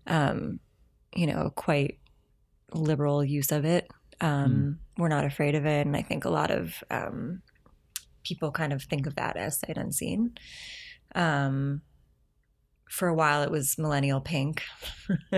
um, 0.05 0.59
you 1.15 1.27
know, 1.27 1.51
quite 1.55 1.99
liberal 2.73 3.23
use 3.23 3.51
of 3.51 3.65
it. 3.65 3.89
Um, 4.21 4.79
We're 4.97 5.07
not 5.09 5.25
afraid 5.25 5.55
of 5.55 5.65
it, 5.65 5.85
and 5.85 5.95
I 5.95 6.01
think 6.01 6.25
a 6.25 6.29
lot 6.29 6.51
of 6.51 6.83
um, 6.89 7.41
people 8.23 8.51
kind 8.51 8.73
of 8.73 8.83
think 8.83 9.07
of 9.07 9.15
that 9.15 9.37
as 9.37 9.59
sight 9.59 9.77
unseen. 9.77 10.35
Um, 11.15 11.81
for 12.93 13.07
a 13.07 13.13
while, 13.15 13.41
it 13.41 13.49
was 13.49 13.75
millennial 13.79 14.21
pink. 14.21 14.61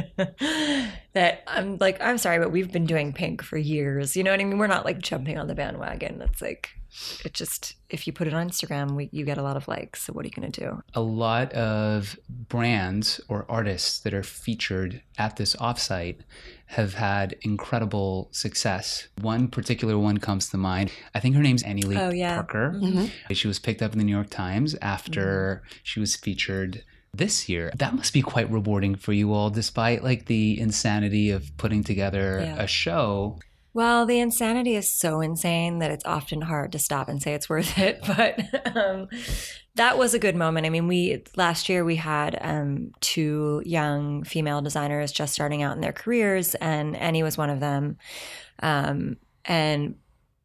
that 1.13 1.43
I'm 1.47 1.77
like, 1.77 2.01
I'm 2.01 2.17
sorry, 2.17 2.37
but 2.37 2.51
we've 2.51 2.69
been 2.69 2.85
doing 2.85 3.13
pink 3.13 3.41
for 3.41 3.57
years. 3.57 4.17
You 4.17 4.23
know 4.25 4.31
what 4.31 4.41
I 4.41 4.43
mean? 4.43 4.57
We're 4.57 4.67
not 4.67 4.83
like 4.83 4.99
jumping 4.99 5.37
on 5.37 5.47
the 5.47 5.55
bandwagon. 5.55 6.21
It's 6.21 6.41
like 6.41 6.71
it 7.23 7.33
just 7.33 7.75
if 7.89 8.07
you 8.07 8.11
put 8.13 8.27
it 8.27 8.33
on 8.33 8.49
Instagram, 8.49 8.91
we, 8.91 9.07
you 9.13 9.23
get 9.23 9.37
a 9.37 9.41
lot 9.41 9.55
of 9.55 9.69
likes. 9.69 10.01
So 10.03 10.11
what 10.11 10.25
are 10.25 10.27
you 10.27 10.33
going 10.33 10.51
to 10.51 10.61
do? 10.61 10.81
A 10.95 11.01
lot 11.01 11.53
of 11.53 12.19
brands 12.29 13.21
or 13.29 13.45
artists 13.47 13.99
that 13.99 14.13
are 14.13 14.23
featured 14.23 15.01
at 15.17 15.37
this 15.37 15.55
offsite 15.55 16.17
have 16.67 16.95
had 16.95 17.37
incredible 17.41 18.27
success. 18.31 19.07
One 19.21 19.47
particular 19.47 19.97
one 19.97 20.17
comes 20.17 20.49
to 20.49 20.57
mind. 20.57 20.91
I 21.13 21.21
think 21.21 21.35
her 21.37 21.41
name's 21.41 21.63
Annie 21.63 21.83
Lee 21.83 21.97
Oh, 21.97 22.09
yeah. 22.11 22.35
Parker. 22.35 22.73
Mhm. 22.75 23.11
She 23.31 23.47
was 23.47 23.59
picked 23.59 23.81
up 23.81 23.93
in 23.93 23.97
the 23.99 24.03
New 24.03 24.11
York 24.15 24.29
Times 24.29 24.75
after 24.81 25.63
she 25.83 26.01
was 26.01 26.17
featured 26.17 26.83
this 27.17 27.47
year. 27.49 27.71
That 27.77 27.93
must 27.95 28.13
be 28.13 28.21
quite 28.21 28.49
rewarding 28.51 28.95
for 28.95 29.13
you 29.13 29.33
all, 29.33 29.49
despite 29.49 30.03
like 30.03 30.25
the 30.25 30.59
insanity 30.59 31.31
of 31.31 31.55
putting 31.57 31.83
together 31.83 32.41
Yeah. 32.43 32.55
a 32.63 32.67
show. 32.67 33.39
Well, 33.73 34.05
the 34.05 34.19
insanity 34.19 34.75
is 34.75 34.89
so 34.89 35.19
insane 35.19 35.79
that 35.79 35.91
it's 35.91 36.05
often 36.05 36.41
hard 36.41 36.71
to 36.71 36.79
stop 36.79 37.09
and 37.09 37.21
say 37.21 37.33
it's 37.33 37.49
worth 37.49 37.77
it. 37.77 37.99
But 38.07 38.75
um, 38.77 39.09
that 39.75 39.97
was 39.97 40.13
a 40.13 40.19
good 40.19 40.37
moment. 40.37 40.65
I 40.65 40.69
mean, 40.69 40.87
we 40.87 41.23
last 41.35 41.67
year 41.67 41.83
we 41.83 41.97
had 41.97 42.37
um, 42.39 42.91
two 43.01 43.61
young 43.65 44.23
female 44.23 44.61
designers 44.61 45.11
just 45.11 45.33
starting 45.33 45.61
out 45.61 45.75
in 45.75 45.81
their 45.81 45.91
careers, 45.91 46.55
and 46.55 46.95
Annie 46.95 47.23
was 47.23 47.37
one 47.37 47.49
of 47.49 47.59
them. 47.59 47.97
Um, 48.63 49.17
and 49.43 49.95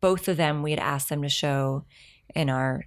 both 0.00 0.26
of 0.26 0.36
them, 0.36 0.64
we 0.64 0.72
had 0.72 0.80
asked 0.80 1.08
them 1.08 1.22
to 1.22 1.28
show 1.28 1.84
in 2.34 2.50
our 2.50 2.84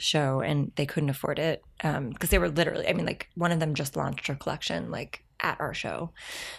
show, 0.00 0.40
and 0.40 0.72
they 0.76 0.86
couldn't 0.86 1.10
afford 1.10 1.38
it 1.38 1.62
because 1.78 2.30
they 2.30 2.38
were 2.38 2.48
literally. 2.48 2.88
I 2.88 2.92
mean, 2.92 3.06
like 3.06 3.28
one 3.34 3.52
of 3.52 3.60
them 3.60 3.74
just 3.74 3.96
launched 3.96 4.26
her 4.26 4.34
collection 4.34 4.90
like 4.90 5.24
at 5.40 5.60
our 5.60 5.74
show. 5.74 6.10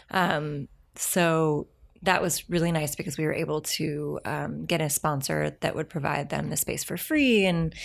Um, 0.10 0.68
so 0.96 1.68
that 2.04 2.22
was 2.22 2.50
really 2.50 2.72
nice 2.72 2.96
because 2.96 3.18
we 3.18 3.26
were 3.26 3.34
able 3.34 3.62
to 3.62 4.20
um, 4.26 4.66
get 4.66 4.82
a 4.82 4.90
sponsor 4.90 5.56
that 5.62 5.76
would 5.76 5.90
provide 5.90 6.30
them 6.30 6.50
the 6.50 6.58
space 6.58 6.84
for 6.84 6.98
free 6.98 7.46
and 7.46 7.76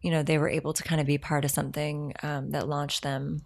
you 0.00 0.12
know 0.12 0.22
they 0.22 0.38
were 0.38 0.48
able 0.48 0.72
to 0.72 0.84
kind 0.84 1.00
of 1.00 1.08
be 1.08 1.18
part 1.18 1.44
of 1.44 1.50
something 1.50 2.14
um, 2.22 2.50
that 2.50 2.68
launched 2.68 3.02
them 3.02 3.44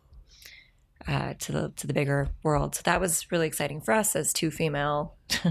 uh, 1.07 1.33
to 1.39 1.51
the 1.51 1.73
to 1.77 1.87
the 1.87 1.95
bigger 1.95 2.29
world 2.43 2.75
so 2.75 2.83
that 2.85 3.01
was 3.01 3.33
really 3.33 3.47
exciting 3.47 3.81
for 3.81 3.95
us 3.95 4.15
as 4.15 4.35
two 4.35 4.51
female 4.51 5.17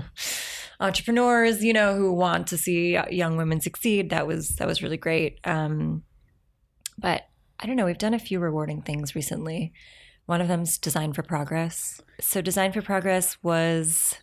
entrepreneurs, 0.80 1.64
you 1.64 1.74
know, 1.74 1.96
who 1.96 2.14
want 2.14 2.48
to 2.48 2.58
see 2.58 2.98
young 3.10 3.38
women 3.38 3.62
succeed. 3.62 4.10
That 4.10 4.28
was 4.28 4.50
that 4.58 4.68
was 4.68 4.82
really 4.82 4.98
great. 4.98 5.40
Um, 5.44 6.04
but 6.98 7.28
I 7.60 7.66
don't 7.66 7.76
know. 7.76 7.86
We've 7.86 7.98
done 7.98 8.14
a 8.14 8.20
few 8.20 8.40
rewarding 8.40 8.82
things 8.82 9.16
recently. 9.16 9.74
One 10.26 10.42
of 10.42 10.48
them's 10.48 10.78
Design 10.78 11.14
for 11.14 11.24
Progress. 11.24 12.02
So 12.20 12.42
Design 12.42 12.72
for 12.72 12.82
Progress 12.82 13.38
was 13.42 14.16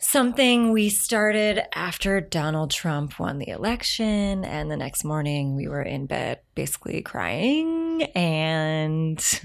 something 0.00 0.72
we 0.72 0.88
started 0.88 1.62
after 1.74 2.20
Donald 2.20 2.70
Trump 2.70 3.18
won 3.20 3.38
the 3.38 3.48
election. 3.48 4.44
And 4.44 4.70
the 4.70 4.76
next 4.76 5.04
morning 5.04 5.54
we 5.54 5.68
were 5.68 5.82
in 5.82 6.06
bed 6.06 6.40
basically 6.54 7.00
crying. 7.02 8.02
And 8.14 9.40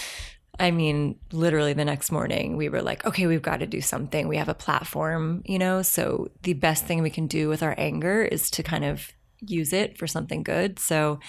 I 0.60 0.70
mean, 0.70 1.18
literally 1.32 1.72
the 1.72 1.84
next 1.84 2.12
morning 2.12 2.56
we 2.56 2.68
were 2.68 2.82
like, 2.82 3.04
okay, 3.04 3.26
we've 3.26 3.42
got 3.42 3.60
to 3.60 3.66
do 3.66 3.80
something. 3.80 4.28
We 4.28 4.36
have 4.36 4.48
a 4.48 4.54
platform, 4.54 5.42
you 5.44 5.58
know? 5.58 5.82
So 5.82 6.30
the 6.42 6.54
best 6.54 6.84
thing 6.84 7.02
we 7.02 7.10
can 7.10 7.26
do 7.26 7.48
with 7.48 7.62
our 7.62 7.74
anger 7.76 8.22
is 8.22 8.48
to 8.50 8.62
kind 8.62 8.84
of 8.84 9.12
use 9.40 9.72
it 9.72 9.98
for 9.98 10.06
something 10.06 10.42
good. 10.42 10.78
So 10.78 11.20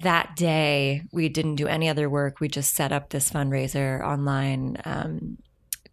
that 0.00 0.36
day 0.36 1.02
we 1.12 1.28
didn't 1.28 1.56
do 1.56 1.66
any 1.66 1.88
other 1.88 2.10
work. 2.10 2.40
We 2.40 2.48
just 2.48 2.74
set 2.74 2.92
up 2.92 3.10
this 3.10 3.30
fundraiser 3.30 4.02
online. 4.02 4.76
Um, 4.84 5.38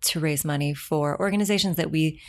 to 0.04 0.20
raise 0.20 0.46
money 0.46 0.74
for 0.74 1.20
organizations 1.20 1.78
that 1.78 1.92
we 1.92 2.22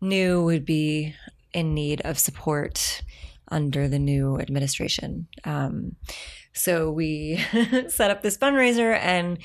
knew 0.00 0.42
would 0.42 0.64
be 0.64 1.14
in 1.52 1.74
need 1.74 2.00
of 2.02 2.18
support 2.18 3.02
under 3.48 3.88
the 3.88 3.98
new 3.98 4.38
administration. 4.38 5.26
Um, 5.44 5.96
so 6.52 6.90
we 6.90 7.36
set 7.88 8.10
up 8.10 8.22
this 8.22 8.36
fundraiser 8.36 8.96
and 8.98 9.38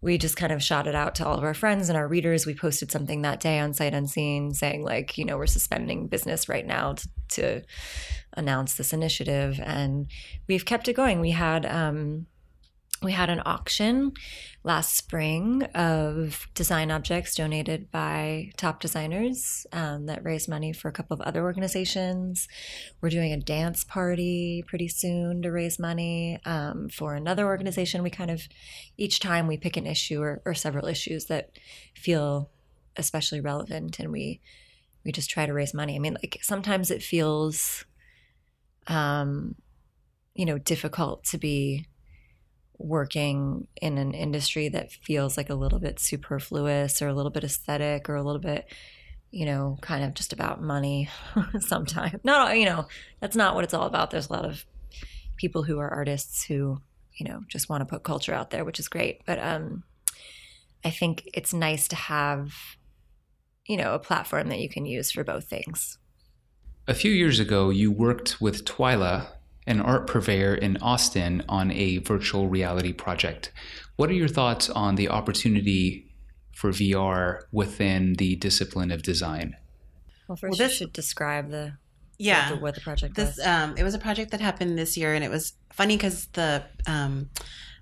we 0.00 0.18
just 0.18 0.36
kind 0.36 0.52
of 0.52 0.62
shot 0.62 0.86
it 0.86 0.94
out 0.94 1.14
to 1.16 1.26
all 1.26 1.38
of 1.38 1.44
our 1.44 1.54
friends 1.54 1.88
and 1.88 1.96
our 1.96 2.06
readers. 2.06 2.46
We 2.46 2.54
posted 2.54 2.92
something 2.92 3.22
that 3.22 3.40
day 3.40 3.58
on 3.58 3.74
Sight 3.74 3.94
Unseen 3.94 4.54
saying, 4.54 4.84
like, 4.84 5.16
you 5.18 5.24
know, 5.24 5.36
we're 5.36 5.46
suspending 5.46 6.06
business 6.06 6.48
right 6.48 6.66
now 6.66 6.94
to, 6.94 7.08
to 7.28 7.62
announce 8.34 8.74
this 8.74 8.92
initiative. 8.92 9.60
And 9.62 10.08
we've 10.48 10.64
kept 10.64 10.88
it 10.88 10.94
going. 10.94 11.20
We 11.20 11.30
had, 11.30 11.66
um, 11.66 12.26
we 13.02 13.12
had 13.12 13.30
an 13.30 13.42
auction 13.44 14.12
last 14.64 14.96
spring 14.96 15.62
of 15.74 16.48
design 16.54 16.90
objects 16.90 17.34
donated 17.34 17.90
by 17.90 18.50
top 18.56 18.80
designers 18.80 19.66
um, 19.72 20.06
that 20.06 20.24
raised 20.24 20.48
money 20.48 20.72
for 20.72 20.88
a 20.88 20.92
couple 20.92 21.14
of 21.14 21.20
other 21.20 21.42
organizations. 21.42 22.48
We're 23.00 23.10
doing 23.10 23.32
a 23.32 23.40
dance 23.40 23.84
party 23.84 24.64
pretty 24.66 24.88
soon 24.88 25.42
to 25.42 25.52
raise 25.52 25.78
money 25.78 26.40
um, 26.44 26.88
for 26.88 27.14
another 27.14 27.46
organization. 27.46 28.02
We 28.02 28.10
kind 28.10 28.30
of, 28.30 28.42
each 28.96 29.20
time 29.20 29.46
we 29.46 29.56
pick 29.56 29.76
an 29.76 29.86
issue 29.86 30.20
or, 30.20 30.42
or 30.44 30.54
several 30.54 30.86
issues 30.86 31.26
that 31.26 31.58
feel 31.94 32.50
especially 32.96 33.40
relevant 33.40 33.98
and 33.98 34.10
we 34.10 34.40
we 35.04 35.12
just 35.12 35.30
try 35.30 35.46
to 35.46 35.52
raise 35.52 35.72
money. 35.72 35.94
I 35.94 36.00
mean, 36.00 36.14
like 36.14 36.40
sometimes 36.42 36.90
it 36.90 37.00
feels 37.00 37.84
um, 38.88 39.54
you 40.34 40.44
know, 40.44 40.58
difficult 40.58 41.24
to 41.24 41.38
be 41.38 41.86
working 42.78 43.66
in 43.80 43.98
an 43.98 44.12
industry 44.12 44.68
that 44.68 44.92
feels 44.92 45.36
like 45.36 45.50
a 45.50 45.54
little 45.54 45.78
bit 45.78 45.98
superfluous 45.98 47.00
or 47.00 47.08
a 47.08 47.14
little 47.14 47.30
bit 47.30 47.44
aesthetic 47.44 48.08
or 48.08 48.16
a 48.16 48.22
little 48.22 48.40
bit 48.40 48.66
you 49.30 49.44
know 49.44 49.76
kind 49.80 50.04
of 50.04 50.14
just 50.14 50.32
about 50.32 50.62
money 50.62 51.08
sometimes. 51.60 52.20
Not 52.24 52.48
all 52.48 52.54
you 52.54 52.66
know 52.66 52.86
that's 53.20 53.36
not 53.36 53.54
what 53.54 53.64
it's 53.64 53.74
all 53.74 53.86
about. 53.86 54.10
There's 54.10 54.28
a 54.28 54.32
lot 54.32 54.44
of 54.44 54.64
people 55.36 55.62
who 55.62 55.78
are 55.78 55.92
artists 55.92 56.44
who 56.44 56.80
you 57.14 57.28
know 57.28 57.42
just 57.48 57.68
want 57.68 57.80
to 57.80 57.86
put 57.86 58.02
culture 58.02 58.32
out 58.32 58.50
there 58.50 58.64
which 58.64 58.80
is 58.80 58.88
great. 58.88 59.22
But 59.26 59.38
um 59.38 59.84
i 60.84 60.90
think 60.90 61.28
it's 61.34 61.54
nice 61.54 61.88
to 61.88 61.96
have 61.96 62.52
you 63.66 63.76
know 63.76 63.94
a 63.94 63.98
platform 63.98 64.48
that 64.48 64.60
you 64.60 64.68
can 64.68 64.86
use 64.86 65.10
for 65.10 65.24
both 65.24 65.44
things. 65.44 65.98
A 66.88 66.94
few 66.94 67.10
years 67.10 67.40
ago 67.40 67.70
you 67.70 67.90
worked 67.90 68.40
with 68.40 68.64
twyla 68.64 69.26
an 69.66 69.80
art 69.80 70.06
purveyor 70.06 70.54
in 70.54 70.76
Austin, 70.78 71.44
on 71.48 71.70
a 71.70 71.98
virtual 71.98 72.48
reality 72.48 72.92
project. 72.92 73.52
What 73.96 74.10
are 74.10 74.14
your 74.14 74.28
thoughts 74.28 74.70
on 74.70 74.94
the 74.94 75.08
opportunity 75.08 76.12
for 76.52 76.70
VR 76.70 77.42
within 77.52 78.14
the 78.14 78.36
discipline 78.36 78.90
of 78.90 79.02
design? 79.02 79.56
Well, 80.28 80.36
first 80.36 80.58
well, 80.58 80.68
this, 80.68 80.80
you 80.80 80.86
should 80.86 80.92
describe 80.92 81.50
the 81.50 81.74
yeah 82.18 82.50
what 82.50 82.54
the, 82.54 82.62
what 82.62 82.74
the 82.74 82.80
project 82.80 83.14
this, 83.14 83.36
was. 83.36 83.46
Um, 83.46 83.74
it 83.76 83.84
was 83.84 83.94
a 83.94 83.98
project 83.98 84.30
that 84.30 84.40
happened 84.40 84.78
this 84.78 84.96
year, 84.96 85.14
and 85.14 85.24
it 85.24 85.30
was 85.30 85.52
funny 85.72 85.96
because 85.96 86.26
the 86.28 86.64
um, 86.86 87.30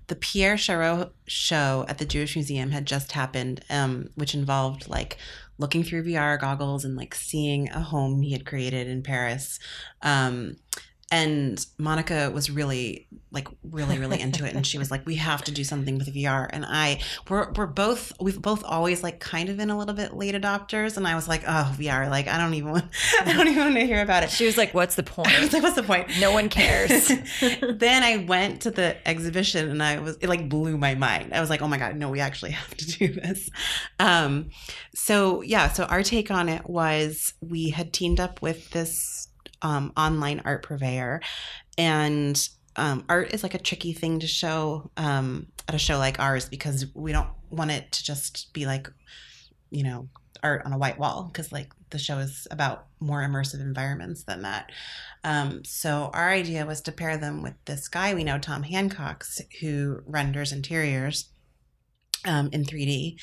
the 0.07 0.15
Pierre 0.15 0.55
Chareau 0.55 1.11
show 1.27 1.85
at 1.87 1.97
the 1.97 2.05
Jewish 2.05 2.35
Museum 2.35 2.71
had 2.71 2.85
just 2.85 3.13
happened, 3.13 3.63
um, 3.69 4.09
which 4.15 4.35
involved 4.35 4.87
like 4.87 5.17
looking 5.57 5.83
through 5.83 6.03
VR 6.03 6.39
goggles 6.39 6.85
and 6.85 6.95
like 6.95 7.15
seeing 7.15 7.69
a 7.69 7.79
home 7.79 8.21
he 8.21 8.33
had 8.33 8.45
created 8.45 8.87
in 8.87 9.01
Paris. 9.01 9.59
Um, 10.01 10.57
and 11.15 11.65
Monica 11.77 12.29
was 12.33 12.51
really 12.51 13.07
like 13.31 13.47
really 13.63 13.97
really 13.97 14.19
into 14.19 14.45
it 14.45 14.53
and 14.53 14.67
she 14.67 14.77
was 14.77 14.91
like 14.91 15.05
we 15.05 15.15
have 15.15 15.41
to 15.43 15.51
do 15.51 15.63
something 15.63 15.97
with 15.97 16.13
VR 16.13 16.47
and 16.49 16.65
I 16.67 16.99
we're 17.29 17.51
we're 17.53 17.67
both 17.67 18.11
we've 18.19 18.41
both 18.41 18.63
always 18.65 19.01
like 19.01 19.21
kind 19.21 19.47
of 19.47 19.55
been 19.55 19.69
a 19.69 19.77
little 19.77 19.93
bit 19.93 20.13
late 20.13 20.35
adopters 20.35 20.97
and 20.97 21.07
I 21.07 21.15
was 21.15 21.27
like 21.27 21.43
oh 21.47 21.73
VR 21.77 22.09
like 22.09 22.27
I 22.27 22.37
don't 22.37 22.53
even 22.53 22.71
want 22.71 22.85
I 23.21 23.31
don't 23.31 23.47
even 23.47 23.63
want 23.63 23.75
to 23.75 23.85
hear 23.85 24.01
about 24.01 24.23
it. 24.23 24.29
She 24.29 24.45
was 24.45 24.57
like 24.57 24.73
what's 24.73 24.95
the 24.95 25.03
point? 25.03 25.29
I 25.37 25.39
was 25.39 25.53
like 25.53 25.63
what's 25.63 25.75
the 25.75 25.83
point? 25.83 26.09
No 26.19 26.33
one 26.33 26.49
cares. 26.49 27.07
then 27.61 28.03
I 28.03 28.25
went 28.25 28.61
to 28.63 28.71
the 28.71 28.95
exhibition 29.07 29.69
and 29.69 29.81
I 29.81 29.99
was 29.99 30.17
it 30.17 30.27
like 30.27 30.49
blew 30.49 30.77
my 30.77 30.95
mind. 30.95 31.33
I 31.33 31.39
was 31.39 31.49
like 31.49 31.61
oh 31.61 31.67
my 31.69 31.77
god 31.77 31.95
no 31.95 32.09
we 32.09 32.19
actually 32.19 32.51
have 32.51 32.75
to 32.75 32.85
do 32.85 33.07
this. 33.07 33.49
Um 33.99 34.49
so 34.93 35.41
yeah 35.41 35.69
so 35.69 35.85
our 35.85 36.03
take 36.03 36.29
on 36.29 36.49
it 36.49 36.69
was 36.69 37.33
we 37.41 37.69
had 37.69 37.93
teamed 37.93 38.19
up 38.19 38.41
with 38.41 38.69
this 38.71 39.29
um, 39.65 39.91
online 39.97 40.43
art 40.45 40.61
purveyor. 40.61 41.21
And 41.75 42.39
um, 42.75 43.03
art 43.09 43.33
is 43.33 43.41
like 43.41 43.55
a 43.55 43.59
tricky 43.59 43.93
thing 43.93 44.19
to 44.19 44.27
show 44.27 44.91
um, 44.95 45.47
at 45.67 45.73
a 45.73 45.79
show 45.79 45.97
like 45.97 46.19
ours 46.19 46.47
because 46.47 46.85
we 46.93 47.11
don't 47.11 47.29
want 47.49 47.71
it 47.71 47.91
to 47.93 48.03
just 48.03 48.53
be 48.53 48.67
like, 48.67 48.87
you 49.71 49.83
know, 49.83 50.07
art 50.43 50.61
on 50.65 50.73
a 50.73 50.77
white 50.77 50.99
wall 50.99 51.31
because 51.31 51.51
like 51.51 51.71
the 51.89 51.97
show 51.97 52.19
is 52.19 52.47
about 52.51 52.85
more 52.99 53.21
immersive 53.21 53.59
environments 53.59 54.23
than 54.23 54.43
that. 54.43 54.71
Um, 55.23 55.65
so 55.65 56.11
our 56.13 56.29
idea 56.29 56.65
was 56.67 56.81
to 56.81 56.91
pair 56.91 57.17
them 57.17 57.41
with 57.41 57.55
this 57.65 57.87
guy 57.87 58.13
we 58.13 58.23
know, 58.23 58.37
Tom 58.37 58.61
Hancox, 58.61 59.41
who 59.61 60.01
renders 60.05 60.51
interiors 60.51 61.29
um, 62.23 62.49
in 62.51 62.65
3D 62.65 63.19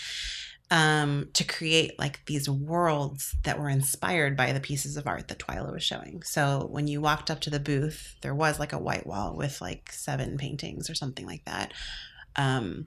um, 0.73 1.29
to 1.35 1.45
create 1.45 1.99
like 1.99 2.25
these 2.25 2.49
worlds 2.49 3.37
that 3.43 3.61
were 3.61 3.69
inspired 3.69 4.39
by 4.39 4.53
the 4.53 4.61
pieces 4.61 4.97
of 4.97 5.07
art 5.07 5.29
that 5.29 5.39
Twyla 5.39 5.71
was 5.71 5.83
showing. 5.83 6.23
So 6.23 6.67
when 6.71 6.89
you 6.89 7.03
walked 7.03 7.31
up 7.31 7.41
to 7.41 7.51
the 7.51 7.61
booth, 7.61 8.17
there 8.23 8.35
was 8.35 8.59
like 8.59 8.73
a 8.73 8.79
white 8.79 9.07
wall 9.07 9.37
with 9.37 9.61
like 9.61 9.93
seven 9.93 10.39
paintings 10.39 10.89
or 10.89 10.95
something 10.95 11.27
like 11.27 11.45
that. 11.45 11.75
Um, 12.37 12.87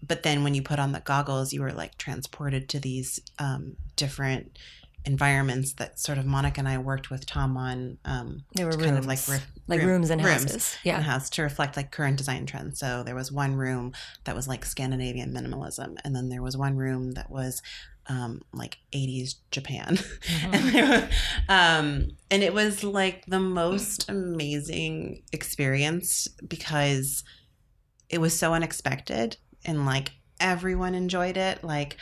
but 0.00 0.22
then 0.22 0.44
when 0.44 0.54
you 0.54 0.62
put 0.62 0.78
on 0.78 0.92
the 0.92 1.00
goggles, 1.00 1.52
you 1.52 1.60
were 1.60 1.72
like 1.72 1.98
transported 1.98 2.68
to 2.68 2.78
these 2.78 3.18
um, 3.40 3.74
different 3.96 4.56
environments 5.06 5.74
that 5.74 5.98
sort 5.98 6.18
of 6.18 6.26
Monica 6.26 6.60
and 6.60 6.68
I 6.68 6.78
worked 6.78 7.10
with 7.10 7.26
Tom 7.26 7.56
on. 7.56 7.98
Um, 8.04 8.44
they 8.54 8.64
were 8.64 8.72
kind 8.72 8.92
rooms. 8.92 8.98
of 8.98 9.06
like 9.06 9.28
re- 9.28 9.46
like 9.66 9.80
room, 9.80 9.88
rooms 9.88 10.10
and 10.10 10.24
rooms 10.24 10.42
houses, 10.42 10.78
yeah, 10.84 11.00
house 11.00 11.30
to 11.30 11.42
reflect 11.42 11.76
like 11.76 11.90
current 11.90 12.16
design 12.16 12.46
trends. 12.46 12.78
So 12.78 13.02
there 13.02 13.14
was 13.14 13.30
one 13.30 13.54
room 13.56 13.92
that 14.24 14.34
was 14.34 14.48
like 14.48 14.64
Scandinavian 14.64 15.32
minimalism, 15.32 15.96
and 16.04 16.14
then 16.14 16.28
there 16.28 16.42
was 16.42 16.56
one 16.56 16.76
room 16.76 17.12
that 17.12 17.30
was 17.30 17.62
um, 18.06 18.42
like 18.52 18.78
80s 18.92 19.36
Japan. 19.50 19.98
Mm-hmm. 20.24 20.76
and, 20.76 21.10
um, 21.48 22.08
and 22.30 22.42
it 22.42 22.52
was 22.52 22.84
like 22.84 23.24
the 23.26 23.40
most 23.40 24.08
amazing 24.08 25.22
experience 25.32 26.28
because 26.46 27.24
it 28.08 28.18
was 28.20 28.38
so 28.38 28.52
unexpected 28.52 29.36
and 29.64 29.86
like 29.86 30.12
everyone 30.40 30.94
enjoyed 30.94 31.36
it. 31.36 31.62
Like 31.64 31.96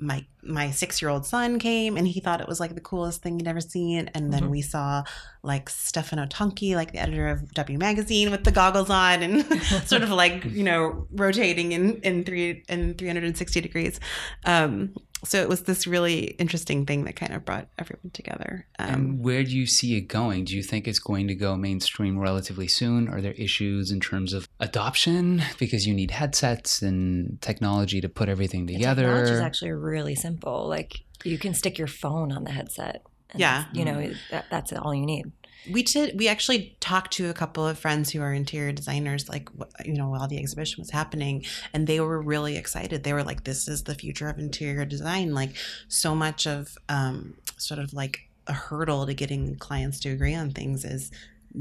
my 0.00 0.24
my 0.42 0.70
six 0.70 1.02
year 1.02 1.10
old 1.10 1.26
son 1.26 1.58
came 1.58 1.96
and 1.96 2.06
he 2.06 2.20
thought 2.20 2.40
it 2.40 2.46
was 2.46 2.60
like 2.60 2.74
the 2.74 2.80
coolest 2.80 3.20
thing 3.20 3.38
he'd 3.38 3.48
ever 3.48 3.60
seen. 3.60 4.08
And 4.14 4.32
then 4.32 4.42
mm-hmm. 4.42 4.52
we 4.52 4.62
saw 4.62 5.02
like 5.42 5.68
Stefano 5.68 6.26
Tonchi, 6.26 6.74
like 6.74 6.92
the 6.92 7.00
editor 7.00 7.28
of 7.28 7.52
W 7.54 7.78
Magazine, 7.78 8.30
with 8.30 8.44
the 8.44 8.52
goggles 8.52 8.90
on 8.90 9.22
and 9.22 9.62
sort 9.86 10.02
of 10.02 10.10
like 10.10 10.44
you 10.44 10.62
know 10.62 11.06
rotating 11.10 11.72
in 11.72 12.00
in 12.02 12.24
three 12.24 12.64
in 12.68 12.94
three 12.94 13.08
hundred 13.08 13.24
and 13.24 13.36
sixty 13.36 13.60
degrees. 13.60 13.98
Um, 14.44 14.94
so 15.24 15.40
it 15.40 15.48
was 15.48 15.62
this 15.62 15.86
really 15.86 16.24
interesting 16.38 16.86
thing 16.86 17.04
that 17.04 17.16
kind 17.16 17.32
of 17.34 17.44
brought 17.44 17.68
everyone 17.78 18.10
together. 18.12 18.66
Um, 18.78 18.94
and 18.94 19.24
where 19.24 19.42
do 19.42 19.56
you 19.56 19.66
see 19.66 19.96
it 19.96 20.02
going? 20.02 20.44
Do 20.44 20.56
you 20.56 20.62
think 20.62 20.86
it's 20.86 20.98
going 20.98 21.28
to 21.28 21.34
go 21.34 21.56
mainstream 21.56 22.18
relatively 22.18 22.68
soon? 22.68 23.08
Are 23.08 23.20
there 23.20 23.32
issues 23.32 23.90
in 23.90 24.00
terms 24.00 24.32
of 24.32 24.48
adoption 24.60 25.42
because 25.58 25.86
you 25.86 25.94
need 25.94 26.10
headsets 26.12 26.82
and 26.82 27.40
technology 27.40 28.00
to 28.00 28.08
put 28.08 28.28
everything 28.28 28.66
together? 28.66 29.02
The 29.02 29.08
technology 29.08 29.32
is 29.32 29.40
actually 29.40 29.72
really 29.72 30.14
simple. 30.14 30.68
Like 30.68 31.00
you 31.24 31.38
can 31.38 31.54
stick 31.54 31.78
your 31.78 31.88
phone 31.88 32.30
on 32.32 32.44
the 32.44 32.52
headset. 32.52 33.02
yeah, 33.34 33.64
you 33.72 33.84
know 33.84 34.10
that, 34.30 34.46
that's 34.50 34.72
all 34.72 34.94
you 34.94 35.04
need. 35.04 35.30
We 35.70 35.82
did. 35.82 36.18
We 36.18 36.28
actually 36.28 36.76
talked 36.80 37.12
to 37.14 37.28
a 37.28 37.34
couple 37.34 37.66
of 37.66 37.78
friends 37.78 38.10
who 38.10 38.20
are 38.22 38.32
interior 38.32 38.72
designers, 38.72 39.28
like 39.28 39.48
you 39.84 39.94
know, 39.94 40.08
while 40.08 40.28
the 40.28 40.38
exhibition 40.38 40.80
was 40.80 40.90
happening, 40.90 41.44
and 41.72 41.86
they 41.86 42.00
were 42.00 42.20
really 42.20 42.56
excited. 42.56 43.02
They 43.02 43.12
were 43.12 43.24
like, 43.24 43.44
"This 43.44 43.68
is 43.68 43.84
the 43.84 43.94
future 43.94 44.28
of 44.28 44.38
interior 44.38 44.84
design." 44.84 45.34
Like, 45.34 45.50
so 45.88 46.14
much 46.14 46.46
of 46.46 46.76
um, 46.88 47.34
sort 47.56 47.80
of 47.80 47.92
like 47.92 48.28
a 48.46 48.52
hurdle 48.52 49.06
to 49.06 49.14
getting 49.14 49.56
clients 49.56 50.00
to 50.00 50.10
agree 50.10 50.34
on 50.34 50.50
things 50.50 50.84
is 50.84 51.10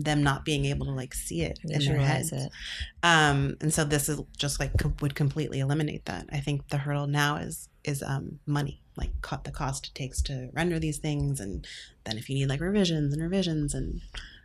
them 0.03 0.23
not 0.23 0.45
being 0.45 0.65
able 0.65 0.85
to 0.85 0.91
like 0.91 1.13
see 1.13 1.41
it 1.41 1.59
in 1.63 1.83
their 1.83 1.97
heads. 1.99 2.31
it. 2.31 2.51
Um, 3.03 3.57
and 3.61 3.73
so 3.73 3.83
this 3.83 4.07
is 4.09 4.21
just 4.37 4.59
like 4.59 4.77
com- 4.77 4.95
would 5.01 5.15
completely 5.15 5.59
eliminate 5.59 6.05
that. 6.05 6.27
I 6.31 6.39
think 6.39 6.69
the 6.69 6.77
hurdle 6.77 7.07
now 7.07 7.37
is 7.37 7.67
is 7.83 8.03
um, 8.03 8.39
money, 8.45 8.81
like 8.95 9.09
co- 9.21 9.39
the 9.43 9.51
cost 9.51 9.87
it 9.87 9.95
takes 9.95 10.21
to 10.23 10.49
render 10.53 10.79
these 10.79 10.99
things, 10.99 11.39
and 11.39 11.65
then 12.03 12.17
if 12.17 12.29
you 12.29 12.35
need 12.35 12.47
like 12.47 12.61
revisions 12.61 13.13
and 13.13 13.21
revisions, 13.21 13.73
and 13.73 14.01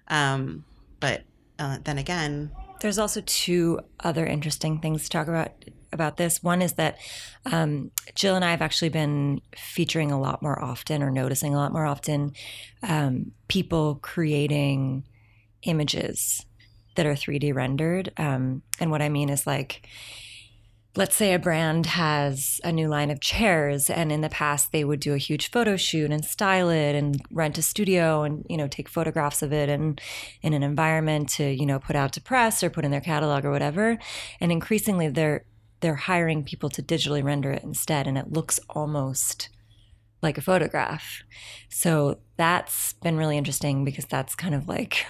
um, 0.09 0.65
but 1.01 1.23
uh, 1.59 1.79
then 1.85 1.99
again, 1.99 2.51
There's 2.81 2.99
also 2.99 3.21
two 3.27 3.81
other 4.01 4.27
interesting 4.27 4.81
things 4.81 5.05
to 5.05 5.11
talk 5.11 5.29
about 5.29 5.53
about 5.93 6.17
this. 6.17 6.43
One 6.43 6.63
is 6.63 6.73
that 6.75 6.97
um, 7.45 7.91
Jill 8.15 8.35
and 8.35 8.45
I 8.45 8.51
have 8.51 8.63
actually 8.63 8.89
been 8.89 9.41
featuring 9.57 10.11
a 10.11 10.21
lot 10.21 10.43
more 10.43 10.61
often, 10.63 11.03
or 11.03 11.11
noticing 11.11 11.55
a 11.55 11.59
lot 11.59 11.73
more 11.73 11.85
often, 11.85 12.33
um, 12.83 13.33
people 13.49 13.99
creating 14.03 15.05
images 15.65 16.45
that 16.95 17.07
are 17.07 17.15
3D 17.15 17.55
rendered. 17.55 18.13
Um, 18.17 18.63
and 18.81 18.91
what 18.91 19.03
I 19.03 19.09
mean 19.09 19.31
is 19.31 19.47
like, 19.47 19.87
let's 20.95 21.17
say 21.17 21.33
a 21.33 21.39
brand 21.39 21.87
has 21.87 22.61
a 22.65 22.71
new 22.71 22.87
line 22.87 23.11
of 23.11 23.21
chairs 23.21 23.89
and 23.89 24.13
in 24.13 24.21
the 24.21 24.29
past 24.29 24.73
they 24.73 24.85
would 24.85 25.01
do 25.01 25.15
a 25.15 25.19
huge 25.19 25.51
photo 25.51 25.75
shoot 25.75 26.11
and 26.11 26.25
style 26.25 26.69
it 26.69 26.95
and 26.95 27.23
rent 27.31 27.57
a 27.57 27.63
studio 27.63 28.23
and 28.23 28.45
you 28.49 28.59
know 28.59 28.69
take 28.69 28.89
photographs 28.89 29.43
of 29.43 29.53
it 29.53 29.71
and 29.71 30.01
in 30.43 30.53
an 30.53 30.63
environment 30.63 31.31
to 31.31 31.51
you 31.51 31.65
know 31.65 31.79
put 31.79 31.97
out 31.97 32.13
to 32.13 32.21
press 32.21 32.63
or 32.63 32.69
put 32.69 32.85
in 32.85 32.91
their 32.91 33.01
catalog 33.01 33.45
or 33.45 33.51
whatever 33.51 33.99
and 34.41 34.53
increasingly 34.53 35.09
they're 35.09 35.45
they're 35.81 35.95
hiring 35.95 36.45
people 36.45 36.69
to 36.69 36.83
digitally 36.83 37.25
render 37.25 37.51
it 37.51 37.63
instead 37.63 38.07
and 38.07 38.19
it 38.19 38.31
looks 38.31 38.61
almost 38.69 39.49
like 40.21 40.37
a 40.37 40.43
photograph 40.43 41.23
so 41.71 42.19
that's 42.37 42.93
been 43.03 43.17
really 43.17 43.39
interesting 43.39 43.83
because 43.83 44.05
that's 44.05 44.35
kind 44.35 44.55
of 44.55 44.69
like 44.69 45.07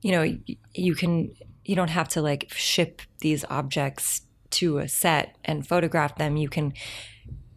you 0.00 0.12
know 0.12 0.38
you 0.74 0.94
can 0.94 1.32
you 1.64 1.76
don't 1.76 1.90
have 1.90 2.08
to 2.08 2.22
like 2.22 2.52
ship 2.52 3.02
these 3.20 3.44
objects 3.48 4.22
to 4.50 4.78
a 4.78 4.88
set 4.88 5.36
and 5.44 5.66
photograph 5.66 6.16
them. 6.16 6.36
You 6.36 6.48
can 6.48 6.74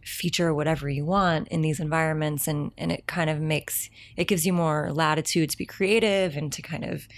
feature 0.04 0.54
whatever 0.54 0.88
you 0.88 1.04
want 1.04 1.48
in 1.48 1.62
these 1.62 1.80
environments 1.80 2.46
and 2.46 2.70
and 2.78 2.92
it 2.92 3.06
kind 3.08 3.28
of 3.28 3.40
makes 3.40 3.90
it 4.16 4.28
gives 4.28 4.46
you 4.46 4.52
more 4.52 4.92
latitude 4.92 5.50
to 5.50 5.58
be 5.58 5.66
creative 5.66 6.36
and 6.36 6.52
to 6.52 6.62
kind 6.62 6.84
of 6.84 7.08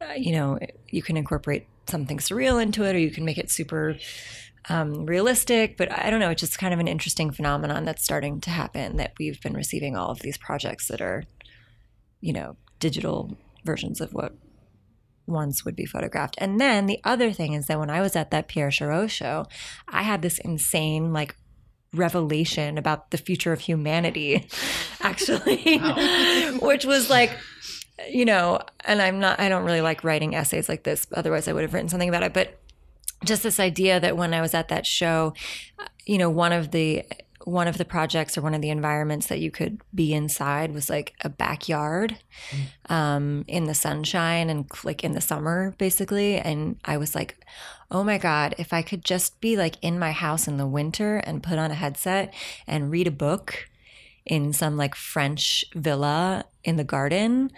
uh, 0.00 0.14
you 0.16 0.32
know 0.32 0.58
you 0.88 1.02
can 1.02 1.16
incorporate 1.18 1.66
something 1.86 2.16
surreal 2.16 2.60
into 2.60 2.84
it 2.84 2.94
or 2.94 2.98
you 2.98 3.10
can 3.10 3.24
make 3.24 3.36
it 3.36 3.50
super 3.50 3.96
um, 4.70 5.04
realistic. 5.04 5.76
But 5.76 5.92
i 5.92 6.08
don't 6.08 6.20
know 6.20 6.30
it's 6.30 6.40
just 6.40 6.58
kind 6.58 6.72
of 6.72 6.80
an 6.80 6.88
interesting 6.88 7.30
phenomenon 7.30 7.84
that's 7.84 8.02
starting 8.02 8.40
to 8.40 8.50
happen 8.50 8.96
that 8.96 9.12
we've 9.18 9.40
been 9.42 9.54
receiving 9.54 9.94
all 9.94 10.08
of 10.08 10.20
these 10.20 10.38
projects 10.38 10.88
that 10.88 11.02
are 11.02 11.24
you 12.22 12.32
know 12.32 12.56
digital 12.80 13.36
versions 13.66 14.00
of 14.00 14.14
what 14.14 14.32
once 15.26 15.64
would 15.64 15.76
be 15.76 15.84
photographed. 15.84 16.36
And 16.38 16.60
then 16.60 16.86
the 16.86 17.00
other 17.04 17.32
thing 17.32 17.52
is 17.52 17.66
that 17.66 17.78
when 17.78 17.90
I 17.90 18.00
was 18.00 18.16
at 18.16 18.30
that 18.30 18.48
Pierre 18.48 18.70
Chareau 18.70 19.10
show, 19.10 19.46
I 19.88 20.02
had 20.02 20.22
this 20.22 20.38
insane 20.38 21.12
like 21.12 21.36
revelation 21.92 22.78
about 22.78 23.10
the 23.10 23.18
future 23.18 23.52
of 23.52 23.60
humanity, 23.60 24.48
actually, 25.00 25.78
which 26.60 26.84
was 26.84 27.10
like, 27.10 27.32
you 28.08 28.24
know, 28.24 28.60
and 28.84 29.00
I'm 29.00 29.18
not, 29.18 29.40
I 29.40 29.48
don't 29.48 29.64
really 29.64 29.80
like 29.80 30.04
writing 30.04 30.34
essays 30.34 30.68
like 30.68 30.84
this. 30.84 31.06
Otherwise, 31.12 31.48
I 31.48 31.52
would 31.52 31.62
have 31.62 31.74
written 31.74 31.88
something 31.88 32.08
about 32.08 32.22
it. 32.22 32.32
But 32.32 32.58
just 33.24 33.42
this 33.42 33.58
idea 33.58 33.98
that 33.98 34.16
when 34.16 34.34
I 34.34 34.40
was 34.40 34.54
at 34.54 34.68
that 34.68 34.86
show, 34.86 35.32
uh, 35.78 35.86
you 36.04 36.18
know, 36.18 36.30
one 36.30 36.52
of 36.52 36.70
the 36.70 37.04
one 37.46 37.68
of 37.68 37.78
the 37.78 37.84
projects 37.84 38.36
or 38.36 38.40
one 38.40 38.54
of 38.54 38.60
the 38.60 38.70
environments 38.70 39.28
that 39.28 39.38
you 39.38 39.52
could 39.52 39.80
be 39.94 40.12
inside 40.12 40.74
was 40.74 40.90
like 40.90 41.14
a 41.20 41.28
backyard 41.28 42.18
um, 42.88 43.44
in 43.46 43.66
the 43.66 43.74
sunshine 43.74 44.50
and 44.50 44.68
like 44.82 45.04
in 45.04 45.12
the 45.12 45.20
summer, 45.20 45.72
basically. 45.78 46.38
And 46.38 46.80
I 46.84 46.96
was 46.96 47.14
like, 47.14 47.46
oh 47.88 48.02
my 48.02 48.18
God, 48.18 48.56
if 48.58 48.72
I 48.72 48.82
could 48.82 49.04
just 49.04 49.40
be 49.40 49.56
like 49.56 49.76
in 49.80 49.96
my 49.96 50.10
house 50.10 50.48
in 50.48 50.56
the 50.56 50.66
winter 50.66 51.18
and 51.18 51.40
put 51.40 51.56
on 51.56 51.70
a 51.70 51.74
headset 51.74 52.34
and 52.66 52.90
read 52.90 53.06
a 53.06 53.12
book 53.12 53.68
in 54.24 54.52
some 54.52 54.76
like 54.76 54.96
French 54.96 55.64
villa 55.72 56.46
in 56.64 56.74
the 56.74 56.82
garden, 56.82 57.52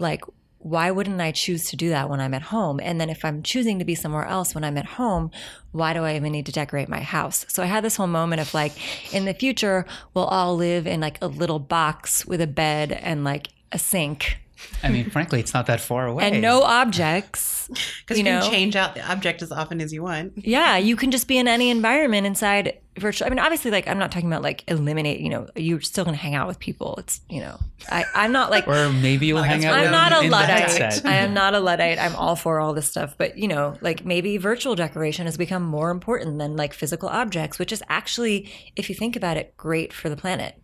like, 0.00 0.24
why 0.62 0.92
wouldn't 0.92 1.20
I 1.20 1.32
choose 1.32 1.64
to 1.70 1.76
do 1.76 1.88
that 1.88 2.08
when 2.08 2.20
I'm 2.20 2.34
at 2.34 2.42
home? 2.42 2.78
And 2.80 3.00
then 3.00 3.10
if 3.10 3.24
I'm 3.24 3.42
choosing 3.42 3.80
to 3.80 3.84
be 3.84 3.96
somewhere 3.96 4.24
else 4.24 4.54
when 4.54 4.62
I'm 4.62 4.78
at 4.78 4.86
home, 4.86 5.32
why 5.72 5.92
do 5.92 6.04
I 6.04 6.14
even 6.14 6.30
need 6.30 6.46
to 6.46 6.52
decorate 6.52 6.88
my 6.88 7.00
house? 7.00 7.44
So 7.48 7.64
I 7.64 7.66
had 7.66 7.82
this 7.82 7.96
whole 7.96 8.06
moment 8.06 8.40
of 8.40 8.54
like, 8.54 8.72
in 9.12 9.24
the 9.24 9.34
future, 9.34 9.86
we'll 10.14 10.24
all 10.24 10.56
live 10.56 10.86
in 10.86 11.00
like 11.00 11.18
a 11.20 11.26
little 11.26 11.58
box 11.58 12.24
with 12.24 12.40
a 12.40 12.46
bed 12.46 12.92
and 12.92 13.24
like 13.24 13.48
a 13.72 13.78
sink 13.78 14.38
I 14.82 14.88
mean, 14.88 15.10
frankly, 15.10 15.40
it's 15.40 15.54
not 15.54 15.66
that 15.66 15.80
far 15.80 16.06
away. 16.06 16.24
and 16.24 16.42
no 16.42 16.62
objects. 16.62 17.68
because 18.00 18.18
You 18.18 18.24
you, 18.24 18.30
know? 18.30 18.40
can 18.42 18.50
change 18.50 18.76
out 18.76 18.94
the 18.94 19.10
object 19.10 19.42
as 19.42 19.52
often 19.52 19.80
as 19.80 19.92
you 19.92 20.02
want. 20.02 20.32
Yeah, 20.36 20.76
you 20.76 20.96
can 20.96 21.10
just 21.10 21.28
be 21.28 21.38
in 21.38 21.46
any 21.48 21.70
environment 21.70 22.26
inside 22.26 22.78
virtual. 22.98 23.26
I 23.26 23.30
mean, 23.30 23.38
obviously, 23.38 23.70
like 23.70 23.86
I'm 23.88 23.98
not 23.98 24.10
talking 24.12 24.28
about 24.28 24.42
like 24.42 24.64
eliminate. 24.68 25.20
You 25.20 25.30
know, 25.30 25.48
you're 25.56 25.80
still 25.80 26.04
gonna 26.04 26.16
hang 26.16 26.34
out 26.34 26.48
with 26.48 26.58
people. 26.58 26.96
It's 26.98 27.20
you 27.30 27.40
know, 27.40 27.58
I 27.90 28.04
I'm 28.14 28.32
not 28.32 28.50
like 28.50 28.66
Or 28.66 28.90
maybe 28.92 29.26
you'll 29.26 29.40
Like, 29.40 29.50
hang 29.50 29.64
out 29.64 29.74
I'm 29.74 29.90
not 29.90 30.12
a 30.12 30.28
luddite. 30.28 31.04
I 31.06 31.16
am 31.16 31.32
not 31.40 31.54
a 31.54 31.60
luddite. 31.60 31.98
I'm 31.98 32.16
all 32.16 32.36
for 32.36 32.60
all 32.60 32.74
this 32.74 32.90
stuff, 32.90 33.14
but 33.16 33.38
you 33.38 33.48
know, 33.48 33.78
like 33.80 34.04
maybe 34.04 34.36
virtual 34.36 34.74
decoration 34.74 35.26
has 35.26 35.36
become 35.36 35.62
more 35.62 35.90
important 35.90 36.38
than 36.38 36.56
like 36.56 36.74
physical 36.74 37.08
objects, 37.08 37.58
which 37.58 37.72
is 37.72 37.82
actually, 37.88 38.50
if 38.76 38.88
you 38.88 38.94
think 38.94 39.16
about 39.16 39.36
it, 39.36 39.56
great 39.56 39.92
for 39.92 40.08
the 40.08 40.16
planet. 40.16 40.58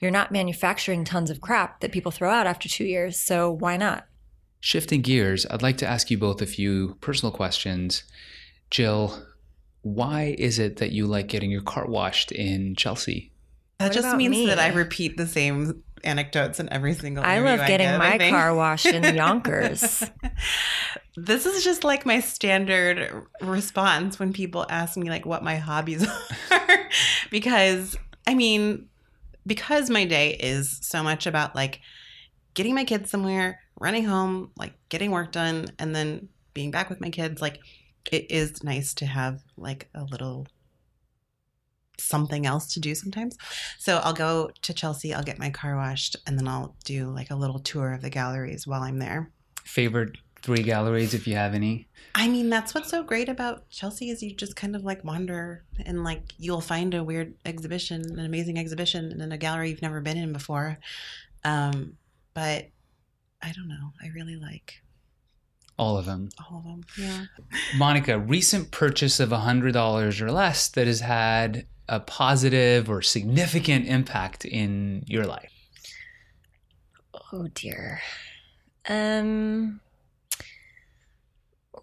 You're 0.00 0.10
not 0.10 0.32
manufacturing 0.32 1.04
tons 1.04 1.30
of 1.30 1.40
crap 1.40 1.80
that 1.80 1.92
people 1.92 2.10
throw 2.12 2.30
out 2.30 2.46
after 2.46 2.68
two 2.68 2.84
years, 2.84 3.18
so 3.18 3.50
why 3.50 3.76
not? 3.76 4.06
Shifting 4.60 5.02
gears, 5.02 5.46
I'd 5.50 5.62
like 5.62 5.76
to 5.78 5.86
ask 5.86 6.10
you 6.10 6.18
both 6.18 6.40
a 6.40 6.46
few 6.46 6.96
personal 7.00 7.32
questions. 7.32 8.04
Jill, 8.70 9.22
why 9.82 10.34
is 10.38 10.58
it 10.58 10.76
that 10.76 10.92
you 10.92 11.06
like 11.06 11.28
getting 11.28 11.50
your 11.50 11.60
car 11.62 11.86
washed 11.86 12.32
in 12.32 12.74
Chelsea? 12.74 13.30
That 13.78 13.86
What 13.88 13.94
just 13.94 14.16
means 14.16 14.30
me? 14.30 14.46
that 14.46 14.58
I 14.58 14.68
repeat 14.68 15.16
the 15.16 15.26
same 15.26 15.82
anecdotes 16.02 16.60
in 16.60 16.68
every 16.72 16.94
single. 16.94 17.24
I 17.24 17.38
love 17.38 17.60
getting 17.66 17.88
give, 17.88 18.00
I 18.00 18.18
my 18.18 18.30
car 18.30 18.54
washed 18.54 18.86
in 18.86 19.02
Yonkers. 19.14 20.02
this 21.16 21.46
is 21.46 21.64
just 21.64 21.84
like 21.84 22.04
my 22.06 22.20
standard 22.20 23.10
response 23.40 24.18
when 24.18 24.32
people 24.32 24.66
ask 24.68 24.96
me 24.96 25.08
like 25.10 25.26
what 25.26 25.42
my 25.42 25.56
hobbies 25.56 26.06
are 26.50 26.88
because 27.30 27.96
i 28.26 28.34
mean 28.34 28.88
because 29.46 29.90
my 29.90 30.04
day 30.04 30.34
is 30.34 30.78
so 30.82 31.02
much 31.02 31.26
about 31.26 31.54
like 31.54 31.80
getting 32.54 32.74
my 32.74 32.84
kids 32.84 33.10
somewhere 33.10 33.60
running 33.80 34.04
home 34.04 34.50
like 34.56 34.74
getting 34.88 35.10
work 35.10 35.32
done 35.32 35.66
and 35.78 35.94
then 35.94 36.28
being 36.52 36.70
back 36.70 36.88
with 36.88 37.00
my 37.00 37.10
kids 37.10 37.42
like 37.42 37.58
it 38.10 38.30
is 38.30 38.62
nice 38.62 38.94
to 38.94 39.06
have 39.06 39.42
like 39.56 39.88
a 39.94 40.04
little 40.04 40.46
something 41.98 42.44
else 42.44 42.74
to 42.74 42.80
do 42.80 42.94
sometimes. 42.94 43.36
So 43.78 43.98
i'll 43.98 44.12
go 44.12 44.50
to 44.62 44.74
chelsea 44.74 45.14
i'll 45.14 45.22
get 45.22 45.38
my 45.38 45.50
car 45.50 45.76
washed 45.76 46.16
and 46.26 46.38
then 46.38 46.48
i'll 46.48 46.76
do 46.84 47.10
like 47.10 47.30
a 47.30 47.36
little 47.36 47.60
tour 47.60 47.92
of 47.92 48.02
the 48.02 48.10
galleries 48.10 48.66
while 48.66 48.82
i'm 48.82 48.98
there. 48.98 49.30
Favorite 49.64 50.18
three 50.44 50.62
galleries, 50.62 51.14
if 51.14 51.26
you 51.26 51.34
have 51.36 51.54
any? 51.54 51.88
I 52.14 52.28
mean, 52.28 52.48
that's 52.50 52.74
what's 52.74 52.90
so 52.90 53.02
great 53.02 53.28
about 53.28 53.68
Chelsea 53.70 54.10
is 54.10 54.22
you 54.22 54.32
just 54.34 54.54
kind 54.54 54.76
of 54.76 54.84
like 54.84 55.02
wander 55.04 55.64
and 55.84 56.04
like 56.04 56.32
you'll 56.38 56.60
find 56.60 56.94
a 56.94 57.02
weird 57.02 57.34
exhibition, 57.44 58.02
an 58.18 58.24
amazing 58.24 58.58
exhibition 58.58 59.20
in 59.20 59.32
a 59.32 59.38
gallery 59.38 59.70
you've 59.70 59.82
never 59.82 60.00
been 60.00 60.16
in 60.18 60.32
before. 60.32 60.78
Um, 61.42 61.96
but 62.34 62.68
I 63.42 63.52
don't 63.52 63.68
know. 63.68 63.92
I 64.02 64.08
really 64.14 64.36
like 64.36 64.80
All 65.78 65.98
of 65.98 66.04
them. 66.06 66.28
all 66.50 66.58
of 66.58 66.64
them. 66.64 66.84
Yeah. 66.96 67.24
Monica, 67.76 68.18
recent 68.18 68.70
purchase 68.70 69.18
of 69.20 69.32
a 69.32 69.38
$100 69.38 70.20
or 70.20 70.30
less 70.30 70.68
that 70.68 70.86
has 70.86 71.00
had 71.00 71.66
a 71.88 72.00
positive 72.00 72.88
or 72.88 73.02
significant 73.02 73.86
impact 73.88 74.44
in 74.44 75.02
your 75.06 75.26
life. 75.26 75.50
Oh 77.32 77.48
dear. 77.54 78.00
Um 78.88 79.80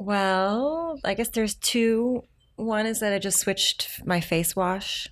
well, 0.01 0.99
I 1.03 1.13
guess 1.13 1.29
there's 1.29 1.55
two. 1.55 2.23
One 2.55 2.85
is 2.85 2.99
that 2.99 3.13
I 3.13 3.19
just 3.19 3.39
switched 3.39 4.05
my 4.05 4.19
face 4.19 4.55
wash 4.55 5.07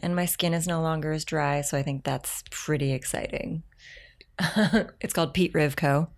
and 0.00 0.16
my 0.16 0.26
skin 0.26 0.54
is 0.54 0.66
no 0.66 0.82
longer 0.82 1.12
as 1.12 1.24
dry, 1.24 1.60
so 1.60 1.78
I 1.78 1.82
think 1.82 2.04
that's 2.04 2.42
pretty 2.50 2.92
exciting. 2.92 3.62
it's 5.00 5.12
called 5.12 5.34
Peet 5.34 5.52
Rivko. 5.52 6.08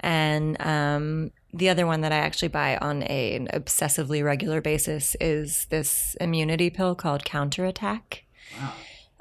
And 0.00 0.60
um, 0.60 1.30
the 1.54 1.68
other 1.68 1.86
one 1.86 2.00
that 2.02 2.12
I 2.12 2.16
actually 2.16 2.48
buy 2.48 2.76
on 2.78 3.04
a, 3.04 3.36
an 3.36 3.48
obsessively 3.52 4.24
regular 4.24 4.60
basis 4.60 5.16
is 5.20 5.66
this 5.70 6.16
immunity 6.20 6.68
pill 6.68 6.94
called 6.94 7.24
Counterattack. 7.24 8.24
Wow. 8.60 8.72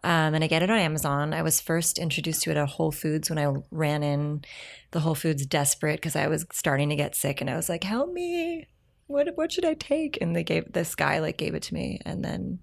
Um, 0.06 0.36
and 0.36 0.44
I 0.44 0.48
get 0.48 0.62
it 0.62 0.70
on 0.70 0.78
Amazon. 0.78 1.34
I 1.34 1.42
was 1.42 1.60
first 1.60 1.98
introduced 1.98 2.44
to 2.44 2.52
it 2.52 2.58
at 2.58 2.70
Whole 2.70 2.92
Foods 2.92 3.28
when 3.28 3.40
I 3.40 3.52
ran 3.72 4.04
in 4.04 4.46
the 4.92 5.00
Whole 5.00 5.16
Foods 5.16 5.48
desperate 5.48 5.96
because 5.96 6.16
I 6.16 6.28
was 6.28 6.46
starting 6.52 6.90
to 6.90 6.96
get 6.96 7.16
sick 7.16 7.42
and 7.42 7.50
I 7.50 7.56
was 7.56 7.70
like, 7.70 7.84
help 7.84 8.14
me. 8.14 8.68
What, 9.08 9.36
what 9.36 9.52
should 9.52 9.66
I 9.66 9.74
take? 9.74 10.20
And 10.22 10.36
they 10.36 10.44
gave 10.44 10.72
this 10.72 10.94
guy 10.94 11.18
like 11.18 11.38
gave 11.38 11.56
it 11.56 11.64
to 11.64 11.74
me 11.74 12.02
and 12.06 12.24
then 12.24 12.60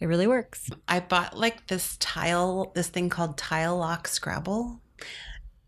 it 0.00 0.06
really 0.06 0.26
works. 0.26 0.68
I 0.86 1.00
bought 1.00 1.34
like 1.34 1.66
this 1.66 1.96
tile, 1.96 2.72
this 2.74 2.88
thing 2.88 3.08
called 3.08 3.38
Tile 3.38 3.78
Lock 3.78 4.06
Scrabble. 4.06 4.78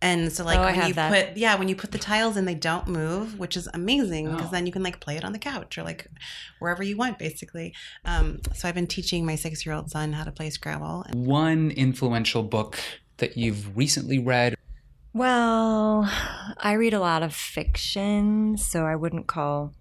And 0.05 0.31
so 0.31 0.45
like 0.45 0.59
Oh, 0.59 0.63
I 0.63 0.67
when 0.67 0.75
have 0.77 0.89
you 0.89 0.95
that. 0.95 1.29
put 1.29 1.37
yeah, 1.39 1.55
when 1.57 1.69
you 1.69 1.75
put 1.77 1.91
the 1.91 1.99
tiles 1.99 2.37
in 2.37 2.45
they 2.45 2.55
don't 2.55 2.87
move, 2.87 3.39
which 3.39 3.57
is 3.57 3.69
amazing 3.73 4.31
because 4.31 4.49
Oh. 4.49 4.51
then 4.51 4.67
you 4.67 4.73
can 4.73 4.83
like 4.83 5.01
play 5.01 5.17
it 5.17 5.25
on 5.25 5.33
the 5.33 5.39
couch 5.39 5.79
or 5.79 5.83
like 5.83 6.07
wherever 6.59 6.83
you 6.83 6.97
want 6.97 7.19
basically. 7.19 7.73
Um, 8.05 8.41
so 8.55 8.69
I've 8.69 8.75
been 8.75 8.87
teaching 8.87 9.25
my 9.25 9.33
6-year-old 9.35 9.91
son 9.91 10.13
how 10.13 10.25
to 10.25 10.31
play 10.33 10.51
Scrabble. 10.51 11.05
One 11.13 11.71
influential 11.71 12.43
book 12.43 12.79
that 13.17 13.37
you've 13.39 13.77
recently 13.77 14.19
read. 14.19 14.55
Well, 15.15 16.11
I 16.59 16.73
read 16.73 16.93
a 16.93 16.99
lot 17.01 17.23
of 17.23 17.35
fiction, 17.35 18.57
so 18.59 18.85
I 18.85 18.97
wouldn't 18.97 19.27
call 19.29 19.73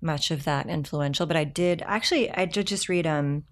much 0.00 0.30
of 0.32 0.44
that 0.44 0.66
influential. 0.68 1.24
But 1.26 1.36
I 1.36 1.44
did 1.44 1.82
actually. 1.86 2.30
I 2.30 2.44
did 2.44 2.66
just 2.66 2.88
read 2.88 3.06
um 3.06 3.44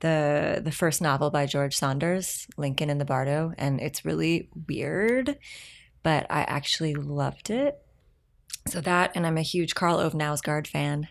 the 0.00 0.60
the 0.62 0.72
first 0.72 1.00
novel 1.00 1.30
by 1.30 1.46
George 1.46 1.76
Saunders, 1.76 2.46
Lincoln 2.56 2.90
in 2.90 2.98
the 2.98 3.04
Bardo, 3.04 3.52
and 3.56 3.80
it's 3.80 4.04
really 4.04 4.48
weird, 4.68 5.38
but 6.02 6.26
I 6.30 6.42
actually 6.42 6.94
loved 6.94 7.50
it. 7.50 7.78
So 8.66 8.80
that, 8.82 9.12
and 9.14 9.26
I'm 9.26 9.38
a 9.38 9.42
huge 9.42 9.74
Karl 9.74 9.98
Ove 9.98 10.12
Knausgaard 10.12 10.66
fan. 10.66 11.08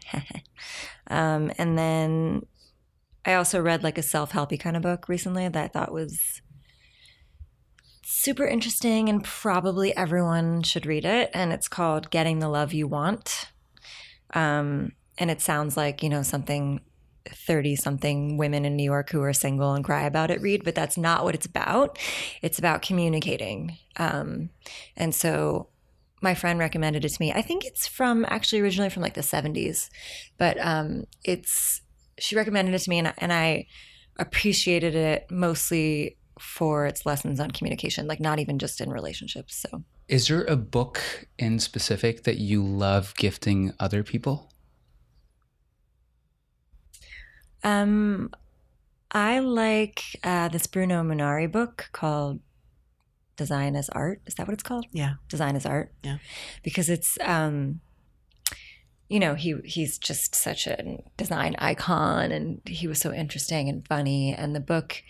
um, 1.07 1.51
and 1.57 1.77
then 1.77 2.45
I 3.25 3.33
also 3.33 3.61
read 3.61 3.83
like 3.83 3.97
a 3.97 4.03
self 4.03 4.31
helpy 4.31 4.59
kind 4.59 4.75
of 4.75 4.83
book 4.83 5.09
recently 5.09 5.47
that 5.47 5.63
I 5.63 5.67
thought 5.67 5.91
was 5.91 6.41
super 8.03 8.45
interesting 8.45 9.07
and 9.07 9.23
probably 9.23 9.95
everyone 9.95 10.63
should 10.63 10.85
read 10.85 11.05
it 11.05 11.29
and 11.31 11.53
it's 11.53 11.67
called 11.67 12.09
getting 12.09 12.39
the 12.39 12.49
love 12.49 12.73
you 12.73 12.87
want 12.87 13.51
um, 14.33 14.91
and 15.19 15.29
it 15.29 15.41
sounds 15.41 15.77
like 15.77 16.01
you 16.01 16.09
know 16.09 16.23
something 16.23 16.81
30 17.31 17.75
something 17.75 18.37
women 18.37 18.65
in 18.65 18.75
new 18.75 18.83
york 18.83 19.09
who 19.09 19.21
are 19.21 19.33
single 19.33 19.73
and 19.73 19.85
cry 19.85 20.03
about 20.03 20.31
it 20.31 20.41
read 20.41 20.63
but 20.63 20.75
that's 20.75 20.97
not 20.97 21.23
what 21.23 21.35
it's 21.35 21.45
about 21.45 21.97
it's 22.41 22.59
about 22.59 22.81
communicating 22.81 23.77
um, 23.97 24.49
and 24.95 25.13
so 25.13 25.67
my 26.21 26.33
friend 26.35 26.59
recommended 26.59 27.05
it 27.05 27.09
to 27.09 27.21
me 27.21 27.31
i 27.33 27.41
think 27.41 27.65
it's 27.65 27.87
from 27.87 28.25
actually 28.29 28.61
originally 28.61 28.89
from 28.89 29.03
like 29.03 29.13
the 29.13 29.21
70s 29.21 29.89
but 30.37 30.57
um, 30.59 31.05
it's 31.23 31.81
she 32.17 32.35
recommended 32.35 32.73
it 32.73 32.79
to 32.79 32.89
me 32.89 32.99
and, 32.99 33.13
and 33.17 33.33
i 33.33 33.65
appreciated 34.17 34.95
it 34.95 35.25
mostly 35.31 36.17
for 36.39 36.85
its 36.85 37.05
lessons 37.05 37.39
on 37.39 37.51
communication, 37.51 38.07
like 38.07 38.19
not 38.19 38.39
even 38.39 38.57
just 38.57 38.81
in 38.81 38.89
relationships. 38.89 39.55
So 39.55 39.83
Is 40.07 40.27
there 40.27 40.45
a 40.45 40.55
book 40.55 41.27
in 41.37 41.59
specific 41.59 42.23
that 42.23 42.37
you 42.37 42.63
love 42.63 43.13
gifting 43.15 43.73
other 43.79 44.03
people? 44.03 44.48
Um 47.63 48.31
I 49.11 49.39
like 49.39 50.03
uh, 50.23 50.49
this 50.49 50.67
Bruno 50.67 51.01
Munari 51.01 51.51
book 51.51 51.89
called 51.91 52.41
Design 53.37 53.75
as 53.75 53.89
Art. 53.89 54.21
Is 54.27 54.35
that 54.35 54.47
what 54.47 54.53
it's 54.53 54.61
called? 54.61 54.85
Yeah. 54.91 55.15
Design 55.29 55.55
as 55.55 55.65
Art. 55.65 55.91
Yeah. 56.03 56.17
Because 56.63 56.89
it's 56.89 57.17
um 57.21 57.81
you 59.07 59.19
know, 59.19 59.33
he 59.33 59.55
he's 59.65 59.97
just 59.97 60.35
such 60.35 60.67
a 60.67 60.99
design 61.17 61.55
icon 61.57 62.31
and 62.31 62.61
he 62.65 62.87
was 62.87 62.99
so 62.99 63.11
interesting 63.11 63.67
and 63.67 63.87
funny 63.87 64.35
and 64.35 64.55
the 64.55 64.59
book 64.59 65.01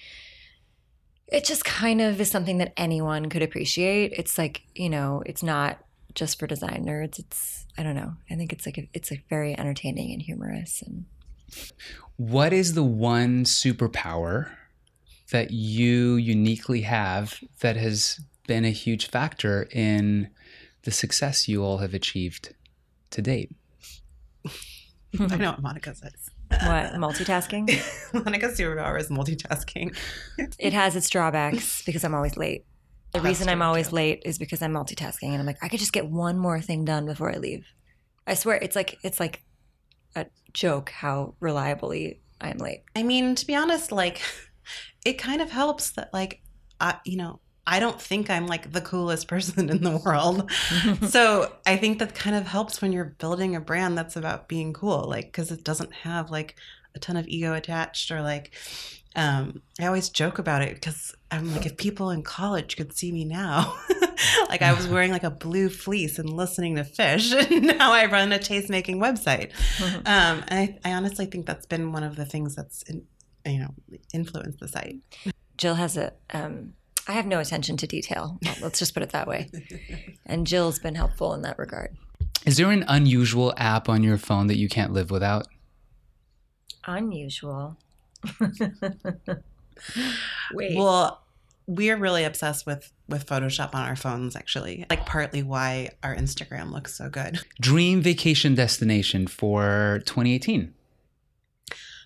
it 1.27 1.43
just 1.43 1.63
kind 1.63 2.01
of 2.01 2.19
is 2.19 2.31
something 2.31 2.57
that 2.57 2.73
anyone 2.75 3.29
could 3.29 3.43
appreciate. 3.43 4.13
It's 4.13 4.37
like, 4.37 4.63
you 4.73 4.89
know, 4.89 5.21
it's 5.25 5.43
not 5.43 5.77
just 6.15 6.39
for 6.39 6.47
design 6.47 6.85
nerds. 6.85 7.19
It's 7.19 7.67
I 7.77 7.83
don't 7.83 7.95
know. 7.95 8.13
I 8.29 8.35
think 8.35 8.53
it's 8.53 8.65
like 8.65 8.77
a, 8.77 8.89
it's 8.93 9.11
like 9.11 9.25
very 9.29 9.57
entertaining 9.57 10.11
and 10.11 10.21
humorous 10.21 10.81
and 10.81 11.05
What 12.17 12.53
is 12.53 12.73
the 12.73 12.83
one 12.83 13.45
superpower 13.45 14.51
that 15.31 15.51
you 15.51 16.15
uniquely 16.15 16.81
have 16.81 17.39
that 17.61 17.77
has 17.77 18.19
been 18.47 18.65
a 18.65 18.71
huge 18.71 19.07
factor 19.07 19.67
in 19.71 20.29
the 20.83 20.91
success 20.91 21.47
you 21.47 21.63
all 21.63 21.77
have 21.77 21.93
achieved 21.93 22.55
to 23.11 23.21
date? 23.21 23.55
I 25.19 25.37
know 25.37 25.51
what 25.51 25.61
Monica 25.61 25.95
says. 25.95 26.29
what 26.49 26.93
multitasking. 26.93 27.67
Monica's 28.25 28.57
superpower 28.57 28.99
is 28.99 29.09
multitasking. 29.09 29.95
It 30.57 30.73
has 30.73 30.95
its 30.95 31.09
drawbacks 31.09 31.83
because 31.85 32.03
I'm 32.03 32.15
always 32.15 32.37
late. 32.37 32.65
The 33.11 33.19
that's 33.19 33.25
reason 33.25 33.49
I'm 33.49 33.61
always 33.61 33.89
too. 33.89 33.95
late 33.95 34.21
is 34.25 34.37
because 34.37 34.61
I'm 34.61 34.73
multitasking 34.73 35.29
and 35.29 35.39
I'm 35.39 35.45
like, 35.45 35.63
I 35.63 35.67
could 35.67 35.79
just 35.79 35.93
get 35.93 36.07
one 36.07 36.37
more 36.37 36.61
thing 36.61 36.85
done 36.85 37.05
before 37.05 37.31
I 37.33 37.37
leave. 37.37 37.65
I 38.27 38.35
swear 38.35 38.57
it's 38.57 38.75
like 38.75 38.99
it's 39.03 39.19
like 39.19 39.37
a 39.37 39.39
joke 40.53 40.89
how 40.89 41.35
reliably 41.39 42.21
I'm 42.41 42.57
late. 42.57 42.83
I 42.95 43.03
mean, 43.03 43.35
to 43.35 43.45
be 43.45 43.55
honest, 43.55 43.91
like 43.91 44.21
it 45.05 45.13
kind 45.13 45.41
of 45.41 45.51
helps 45.51 45.91
that 45.91 46.13
like 46.13 46.41
I 46.79 46.97
you 47.05 47.17
know, 47.17 47.39
I 47.67 47.79
don't 47.79 48.01
think 48.01 48.29
I'm 48.29 48.47
like 48.47 48.71
the 48.71 48.81
coolest 48.81 49.27
person 49.29 49.69
in 49.69 49.83
the 49.83 49.97
world. 49.97 50.49
so 51.07 51.51
I 51.65 51.77
think 51.77 51.99
that 51.99 52.15
kind 52.15 52.35
of 52.35 52.47
helps 52.47 52.81
when 52.81 52.91
you're 52.91 53.15
building 53.19 53.55
a 53.55 53.61
brand 53.61 53.97
that's 53.97 54.15
about 54.15 54.47
being 54.47 54.73
cool, 54.73 55.05
like 55.07 55.25
because 55.25 55.51
it 55.51 55.63
doesn't 55.63 55.93
have 55.93 56.31
like 56.31 56.55
a 56.95 56.99
ton 56.99 57.17
of 57.17 57.27
ego 57.27 57.53
attached 57.53 58.11
or 58.11 58.21
like. 58.21 58.53
Um, 59.15 59.61
I 59.79 59.87
always 59.87 60.09
joke 60.09 60.39
about 60.39 60.61
it 60.61 60.75
because 60.75 61.15
I'm 61.31 61.51
like, 61.53 61.65
if 61.65 61.77
people 61.77 62.11
in 62.11 62.21
college 62.21 62.77
could 62.77 62.93
see 62.93 63.11
me 63.11 63.25
now, 63.25 63.75
like 64.49 64.61
I 64.61 64.73
was 64.73 64.87
wearing 64.89 65.11
like 65.11 65.23
a 65.23 65.31
blue 65.31 65.69
fleece 65.69 66.19
and 66.19 66.29
listening 66.29 66.75
to 66.75 66.83
Phish, 66.83 67.33
and 67.51 67.77
now 67.77 67.91
I 67.91 68.05
run 68.05 68.31
a 68.31 68.39
taste 68.39 68.69
making 68.69 68.99
website. 68.99 69.51
Um, 69.81 70.43
and 70.47 70.51
I, 70.51 70.79
I 70.85 70.93
honestly 70.93 71.25
think 71.25 71.45
that's 71.45 71.65
been 71.65 71.91
one 71.91 72.03
of 72.03 72.15
the 72.15 72.25
things 72.25 72.55
that's 72.55 72.83
in, 72.83 73.05
you 73.45 73.59
know 73.59 73.73
influenced 74.13 74.59
the 74.59 74.67
site. 74.67 74.97
Jill 75.57 75.75
has 75.75 75.97
a 75.97 76.13
um 76.33 76.73
I 77.07 77.13
have 77.13 77.25
no 77.25 77.39
attention 77.39 77.75
to 77.77 77.87
detail. 77.87 78.37
Well, 78.43 78.55
let's 78.61 78.77
just 78.77 78.93
put 78.93 79.01
it 79.01 79.09
that 79.11 79.27
way. 79.27 79.49
And 80.27 80.45
Jill's 80.45 80.77
been 80.77 80.93
helpful 80.93 81.33
in 81.33 81.41
that 81.41 81.57
regard. 81.57 81.97
Is 82.45 82.57
there 82.57 82.69
an 82.69 82.85
unusual 82.87 83.51
app 83.57 83.89
on 83.89 84.03
your 84.03 84.17
phone 84.17 84.45
that 84.47 84.57
you 84.57 84.69
can't 84.69 84.93
live 84.93 85.09
without? 85.09 85.47
Unusual. 86.85 87.77
Wait. 90.53 90.77
Well, 90.77 91.21
we're 91.67 91.97
really 91.97 92.23
obsessed 92.23 92.65
with 92.65 92.91
with 93.07 93.25
Photoshop 93.27 93.75
on 93.75 93.87
our 93.87 93.95
phones. 93.95 94.35
Actually, 94.35 94.85
like 94.89 95.05
partly 95.05 95.43
why 95.43 95.89
our 96.03 96.15
Instagram 96.15 96.71
looks 96.71 96.95
so 96.95 97.09
good. 97.09 97.39
Dream 97.61 98.01
vacation 98.01 98.55
destination 98.55 99.27
for 99.27 100.01
2018. 100.05 100.73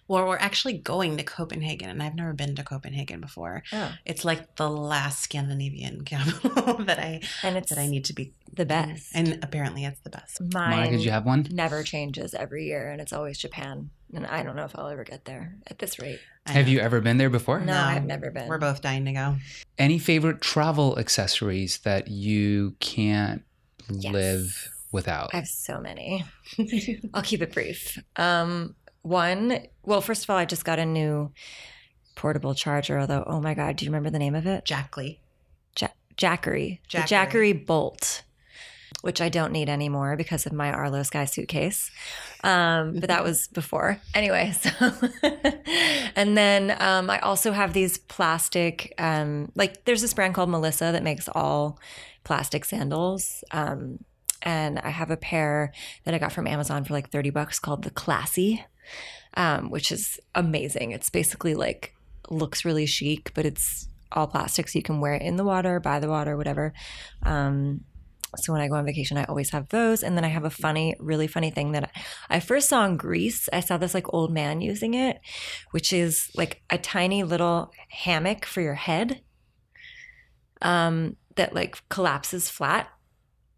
Well, 0.08 0.28
we're 0.28 0.38
actually 0.38 0.74
going 0.78 1.18
to 1.18 1.24
Copenhagen, 1.24 1.90
and 1.90 2.04
I've 2.04 2.16
never 2.16 2.34
been 2.34 2.56
to 2.56 2.64
Copenhagen 2.64 3.22
before. 3.22 3.64
oh, 3.72 3.94
It's 4.06 4.26
like 4.26 4.56
the 4.58 4.70
last 4.70 5.22
Scandinavian 5.24 6.04
capital 6.06 6.84
that 6.84 7.00
I 7.00 7.22
and 7.42 7.56
it's 7.58 7.70
that 7.70 7.80
I 7.80 7.88
need 7.88 8.06
to 8.06 8.14
be 8.14 8.34
the 8.54 8.66
best. 8.66 9.12
and 9.16 9.40
apparently 9.42 9.86
it's 9.86 10.00
the 10.02 10.10
best. 10.10 10.42
Mine 10.54 10.70
Monica, 10.72 10.92
did 10.98 11.06
you 11.06 11.12
have 11.12 11.26
one? 11.26 11.48
never 11.52 11.84
changes 11.84 12.34
every 12.34 12.66
year, 12.66 12.90
and 12.92 13.02
it's 13.02 13.14
always 13.14 13.38
Japan. 13.38 13.90
And 14.16 14.28
I 14.28 14.44
don't 14.44 14.56
know 14.56 14.66
if 14.66 14.78
I'll 14.78 14.90
ever 14.90 15.04
get 15.04 15.26
there 15.26 15.56
at 15.68 15.80
this 15.80 15.98
rate. 15.98 16.20
I 16.46 16.52
Have 16.52 16.68
know. 16.68 16.74
you 16.74 16.80
ever 16.82 17.02
been 17.02 17.18
there 17.18 17.32
before? 17.32 17.60
No, 17.62 17.74
I've 17.74 18.06
never 18.06 18.30
been. 18.30 18.48
We're 18.48 18.60
both 18.60 18.82
dying 18.82 19.06
to 19.06 19.12
go. 19.14 19.38
Any 19.80 19.98
favorite 19.98 20.40
travel 20.42 21.00
accessories 21.00 21.80
that 21.80 22.10
you 22.10 22.76
can't 22.80 23.42
Yes. 23.90 24.14
live 24.14 24.70
without? 24.92 25.32
I 25.34 25.38
have 25.38 25.48
so 25.48 25.80
many. 25.82 26.24
I'll 27.14 27.24
keep 27.24 27.42
it 27.42 27.54
brief. 27.54 27.98
Um, 28.16 28.76
one, 29.04 29.68
well, 29.84 30.02
first 30.02 30.24
of 30.24 30.30
all, 30.30 30.38
I 30.38 30.46
just 30.46 30.66
got 30.66 30.80
a 30.80 30.86
new 30.86 31.32
portable 32.16 32.56
charger. 32.56 33.00
Although, 33.00 33.24
oh 33.28 33.40
my 33.40 33.54
god, 33.54 33.76
do 33.76 33.86
you 33.86 33.92
remember 33.92 34.10
the 34.10 34.20
name 34.20 34.34
of 34.36 34.48
it? 34.48 34.66
Jackley. 34.66 35.20
Ja- 35.80 35.90
Jackery. 36.18 36.80
The 36.92 37.00
Jackery. 37.00 37.08
Jackery 37.08 37.66
Bolt, 37.66 38.24
which 39.02 39.22
I 39.22 39.30
don't 39.30 39.52
need 39.52 39.70
anymore 39.70 40.16
because 40.16 40.46
of 40.46 40.54
my 40.54 40.72
Arlo 40.72 41.04
Skye 41.04 41.26
suitcase. 41.26 41.92
Um, 42.44 43.00
but 43.00 43.10
that 43.10 43.24
was 43.24 43.48
before. 43.54 44.00
Anyway, 44.16 44.54
so 44.54 44.70
and 46.16 46.38
then 46.38 46.76
um, 46.80 47.10
I 47.10 47.20
also 47.20 47.52
have 47.52 47.74
these 47.74 47.98
plastic, 47.98 48.94
um, 48.98 49.52
like 49.56 49.86
there's 49.86 50.02
this 50.02 50.14
brand 50.14 50.34
called 50.34 50.50
Melissa 50.50 50.92
that 50.94 51.04
makes 51.04 51.28
all 51.28 51.80
plastic 52.24 52.64
sandals. 52.64 53.44
Um, 53.52 54.00
and 54.42 54.80
I 54.80 54.90
have 54.90 55.10
a 55.10 55.18
pair 55.18 55.72
that 56.04 56.14
I 56.14 56.18
got 56.18 56.34
from 56.34 56.48
Amazon 56.48 56.84
for 56.84 56.94
like 56.94 57.10
30 57.10 57.30
bucks 57.30 57.60
called 57.60 57.84
the 57.84 57.90
Classy, 57.90 58.66
um, 59.36 59.70
which 59.70 59.92
is 59.92 60.20
amazing. 60.36 60.92
It's 60.92 61.10
basically 61.10 61.56
like 61.56 61.96
looks 62.30 62.66
really 62.66 62.86
chic, 62.86 63.34
but 63.34 63.46
it's 63.46 63.88
all 64.12 64.28
plastic, 64.28 64.68
so 64.68 64.80
you 64.80 64.84
can 64.84 65.00
wear 65.00 65.16
it 65.16 65.22
in 65.22 65.38
the 65.38 65.44
water, 65.44 65.80
by 65.80 66.00
the 66.00 66.10
water, 66.10 66.38
whatever. 66.38 66.74
Um, 67.24 67.82
So 68.36 68.52
when 68.52 68.62
I 68.64 68.68
go 68.68 68.76
on 68.76 68.86
vacation, 68.86 69.18
I 69.18 69.26
always 69.26 69.52
have 69.52 69.70
those. 69.70 70.02
And 70.04 70.18
then 70.18 70.26
I 70.26 70.30
have 70.30 70.44
a 70.44 70.50
funny, 70.50 70.96
really 71.00 71.28
funny 71.28 71.52
thing 71.52 71.74
that 71.74 71.92
I 72.30 72.40
first 72.40 72.68
saw 72.68 72.84
in 72.86 72.98
Greece. 72.98 73.48
I 73.54 73.60
saw 73.60 73.78
this 73.78 73.94
like 73.94 74.12
old 74.12 74.32
man 74.34 74.60
using 74.60 74.96
it, 74.96 75.20
which 75.70 75.94
is 75.94 76.32
like 76.36 76.64
a 76.70 76.78
tiny 76.80 77.22
little 77.24 77.72
hammock 77.90 78.46
for 78.46 78.62
your 78.62 78.74
head 78.74 79.22
um, 80.64 81.16
that 81.36 81.54
like 81.54 81.78
collapses 81.90 82.50
flat. 82.50 82.88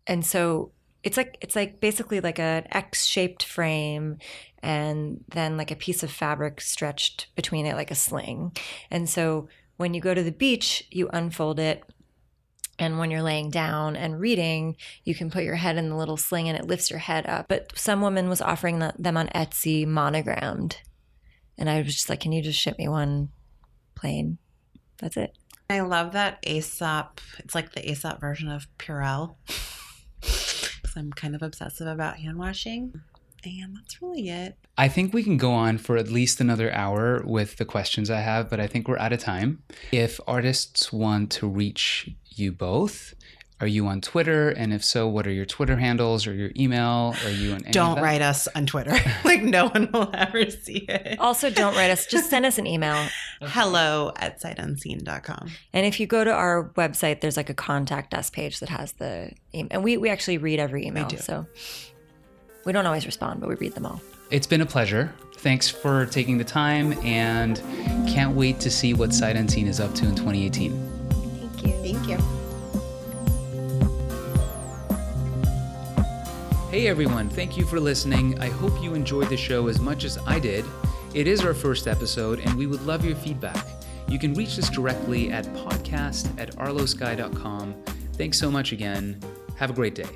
And 0.07 0.25
so 0.25 0.71
it's 1.03 1.17
like 1.17 1.37
it's 1.39 1.55
like 1.55 1.79
basically 1.79 2.19
like 2.19 2.39
an 2.39 2.67
X-shaped 2.71 3.43
frame 3.43 4.17
and 4.65 5.23
then 5.29 5.57
like 5.57 5.71
a 5.71 5.75
piece 5.75 6.03
of 6.03 6.11
fabric 6.11 6.59
stretched 6.59 7.27
between 7.35 7.65
it 7.65 7.75
like 7.75 7.91
a 7.91 7.95
sling. 7.95 8.55
And 8.89 9.09
so 9.09 9.47
when 9.77 9.93
you 9.93 10.01
go 10.01 10.13
to 10.13 10.23
the 10.23 10.31
beach, 10.31 10.83
you 10.89 11.07
unfold 11.13 11.59
it 11.59 11.83
and 12.77 12.99
when 12.99 13.09
you're 13.09 13.21
laying 13.21 13.49
down 13.49 13.95
and 13.95 14.19
reading, 14.19 14.75
you 15.03 15.15
can 15.15 15.31
put 15.31 15.43
your 15.43 15.55
head 15.55 15.77
in 15.77 15.89
the 15.89 15.95
little 15.95 16.17
sling 16.17 16.49
and 16.49 16.57
it 16.57 16.67
lifts 16.67 16.89
your 16.89 16.99
head 16.99 17.25
up. 17.25 17.47
But 17.47 17.71
some 17.75 18.01
woman 18.01 18.27
was 18.27 18.41
offering 18.41 18.79
them 18.79 19.17
on 19.17 19.27
Etsy 19.29 19.87
monogrammed. 19.87 20.81
And 21.57 21.69
I 21.69 21.81
was 21.81 21.93
just 21.93 22.09
like, 22.09 22.19
can 22.19 22.33
you 22.33 22.41
just 22.41 22.59
ship 22.59 22.77
me 22.77 22.89
one 22.89 23.29
plain? 23.95 24.39
That's 24.97 25.15
it. 25.15 25.37
I 25.69 25.79
love 25.81 26.11
that 26.11 26.39
Aesop. 26.45 27.21
It's 27.39 27.55
like 27.55 27.71
the 27.71 27.89
Aesop 27.89 28.19
version 28.19 28.49
of 28.49 28.67
Purell. 28.77 29.35
Because 30.21 30.97
I'm 30.97 31.13
kind 31.13 31.35
of 31.35 31.43
obsessive 31.43 31.85
about 31.85 32.17
hand 32.17 32.39
washing. 32.39 32.93
And 33.45 33.75
that's 33.75 34.01
really 34.01 34.29
it. 34.29 34.57
I 34.77 34.87
think 34.87 35.13
we 35.13 35.23
can 35.23 35.37
go 35.37 35.53
on 35.53 35.77
for 35.77 35.97
at 35.97 36.09
least 36.09 36.41
another 36.41 36.73
hour 36.73 37.21
with 37.25 37.57
the 37.57 37.65
questions 37.65 38.09
I 38.09 38.21
have, 38.21 38.49
but 38.49 38.59
I 38.59 38.67
think 38.67 38.87
we're 38.87 38.97
out 38.97 39.13
of 39.13 39.19
time. 39.19 39.63
If 39.91 40.19
artists 40.27 40.91
want 40.91 41.31
to 41.33 41.47
reach 41.47 42.09
you 42.29 42.51
both, 42.51 43.13
are 43.61 43.67
you 43.67 43.87
on 43.87 44.01
Twitter? 44.01 44.49
And 44.49 44.73
if 44.73 44.83
so, 44.83 45.07
what 45.07 45.25
are 45.25 45.31
your 45.31 45.45
Twitter 45.45 45.77
handles 45.77 46.27
or 46.27 46.33
your 46.33 46.51
email? 46.57 47.15
Are 47.23 47.29
you 47.29 47.53
on 47.53 47.63
any 47.63 47.71
Don't 47.71 48.01
write 48.01 48.21
us 48.21 48.49
on 48.53 48.65
Twitter. 48.65 48.97
like 49.23 49.43
no 49.43 49.69
one 49.69 49.89
will 49.93 50.09
ever 50.13 50.49
see 50.49 50.85
it. 50.89 51.17
Also, 51.19 51.49
don't 51.49 51.73
write 51.73 51.89
us. 51.89 52.05
Just 52.05 52.29
send 52.29 52.45
us 52.45 52.57
an 52.57 52.67
email. 52.67 53.07
Hello 53.41 54.11
at 54.17 54.41
sightunseen.com. 54.41 55.51
And 55.71 55.85
if 55.85 56.01
you 56.01 56.07
go 56.07 56.25
to 56.25 56.31
our 56.31 56.69
website, 56.75 57.21
there's 57.21 57.37
like 57.37 57.49
a 57.49 57.53
contact 57.53 58.13
us 58.13 58.29
page 58.29 58.59
that 58.59 58.69
has 58.69 58.91
the 58.93 59.31
email. 59.53 59.69
And 59.71 59.83
we, 59.85 59.95
we 59.95 60.09
actually 60.09 60.37
read 60.37 60.59
every 60.59 60.85
email. 60.85 61.09
So 61.11 61.47
we 62.65 62.73
don't 62.73 62.85
always 62.85 63.05
respond, 63.05 63.39
but 63.39 63.47
we 63.47 63.55
read 63.55 63.73
them 63.73 63.85
all. 63.85 64.01
It's 64.31 64.47
been 64.47 64.61
a 64.61 64.65
pleasure. 64.65 65.13
Thanks 65.37 65.69
for 65.69 66.07
taking 66.07 66.37
the 66.37 66.43
time 66.43 66.93
and 67.03 67.57
can't 68.07 68.35
wait 68.35 68.59
to 68.61 68.71
see 68.71 68.93
what 68.93 69.13
Sight 69.13 69.35
Unseen 69.35 69.67
is 69.67 69.79
up 69.79 69.93
to 69.95 70.05
in 70.05 70.15
2018. 70.15 70.71
Thank 71.11 71.63
you. 71.63 71.93
Thank 71.93 72.09
you. 72.09 72.17
Hey 76.71 76.87
everyone, 76.87 77.29
thank 77.29 77.55
you 77.55 77.63
for 77.63 77.79
listening. 77.79 78.37
I 78.41 78.49
hope 78.49 78.83
you 78.83 78.95
enjoyed 78.95 79.29
the 79.29 79.37
show 79.37 79.67
as 79.67 79.79
much 79.79 80.03
as 80.03 80.17
I 80.25 80.39
did. 80.39 80.65
It 81.13 81.27
is 81.27 81.45
our 81.45 81.53
first 81.53 81.87
episode, 81.87 82.39
and 82.39 82.53
we 82.55 82.67
would 82.67 82.81
love 82.81 83.05
your 83.05 83.15
feedback. 83.15 83.65
You 84.09 84.19
can 84.19 84.33
reach 84.33 84.59
us 84.59 84.69
directly 84.69 85.31
at 85.31 85.45
podcast 85.53 86.37
at 86.37 86.53
arloskye.com. 86.57 87.75
Thanks 88.13 88.37
so 88.37 88.51
much 88.51 88.73
again. 88.73 89.21
Have 89.57 89.69
a 89.69 89.73
great 89.73 89.95
day. 89.95 90.09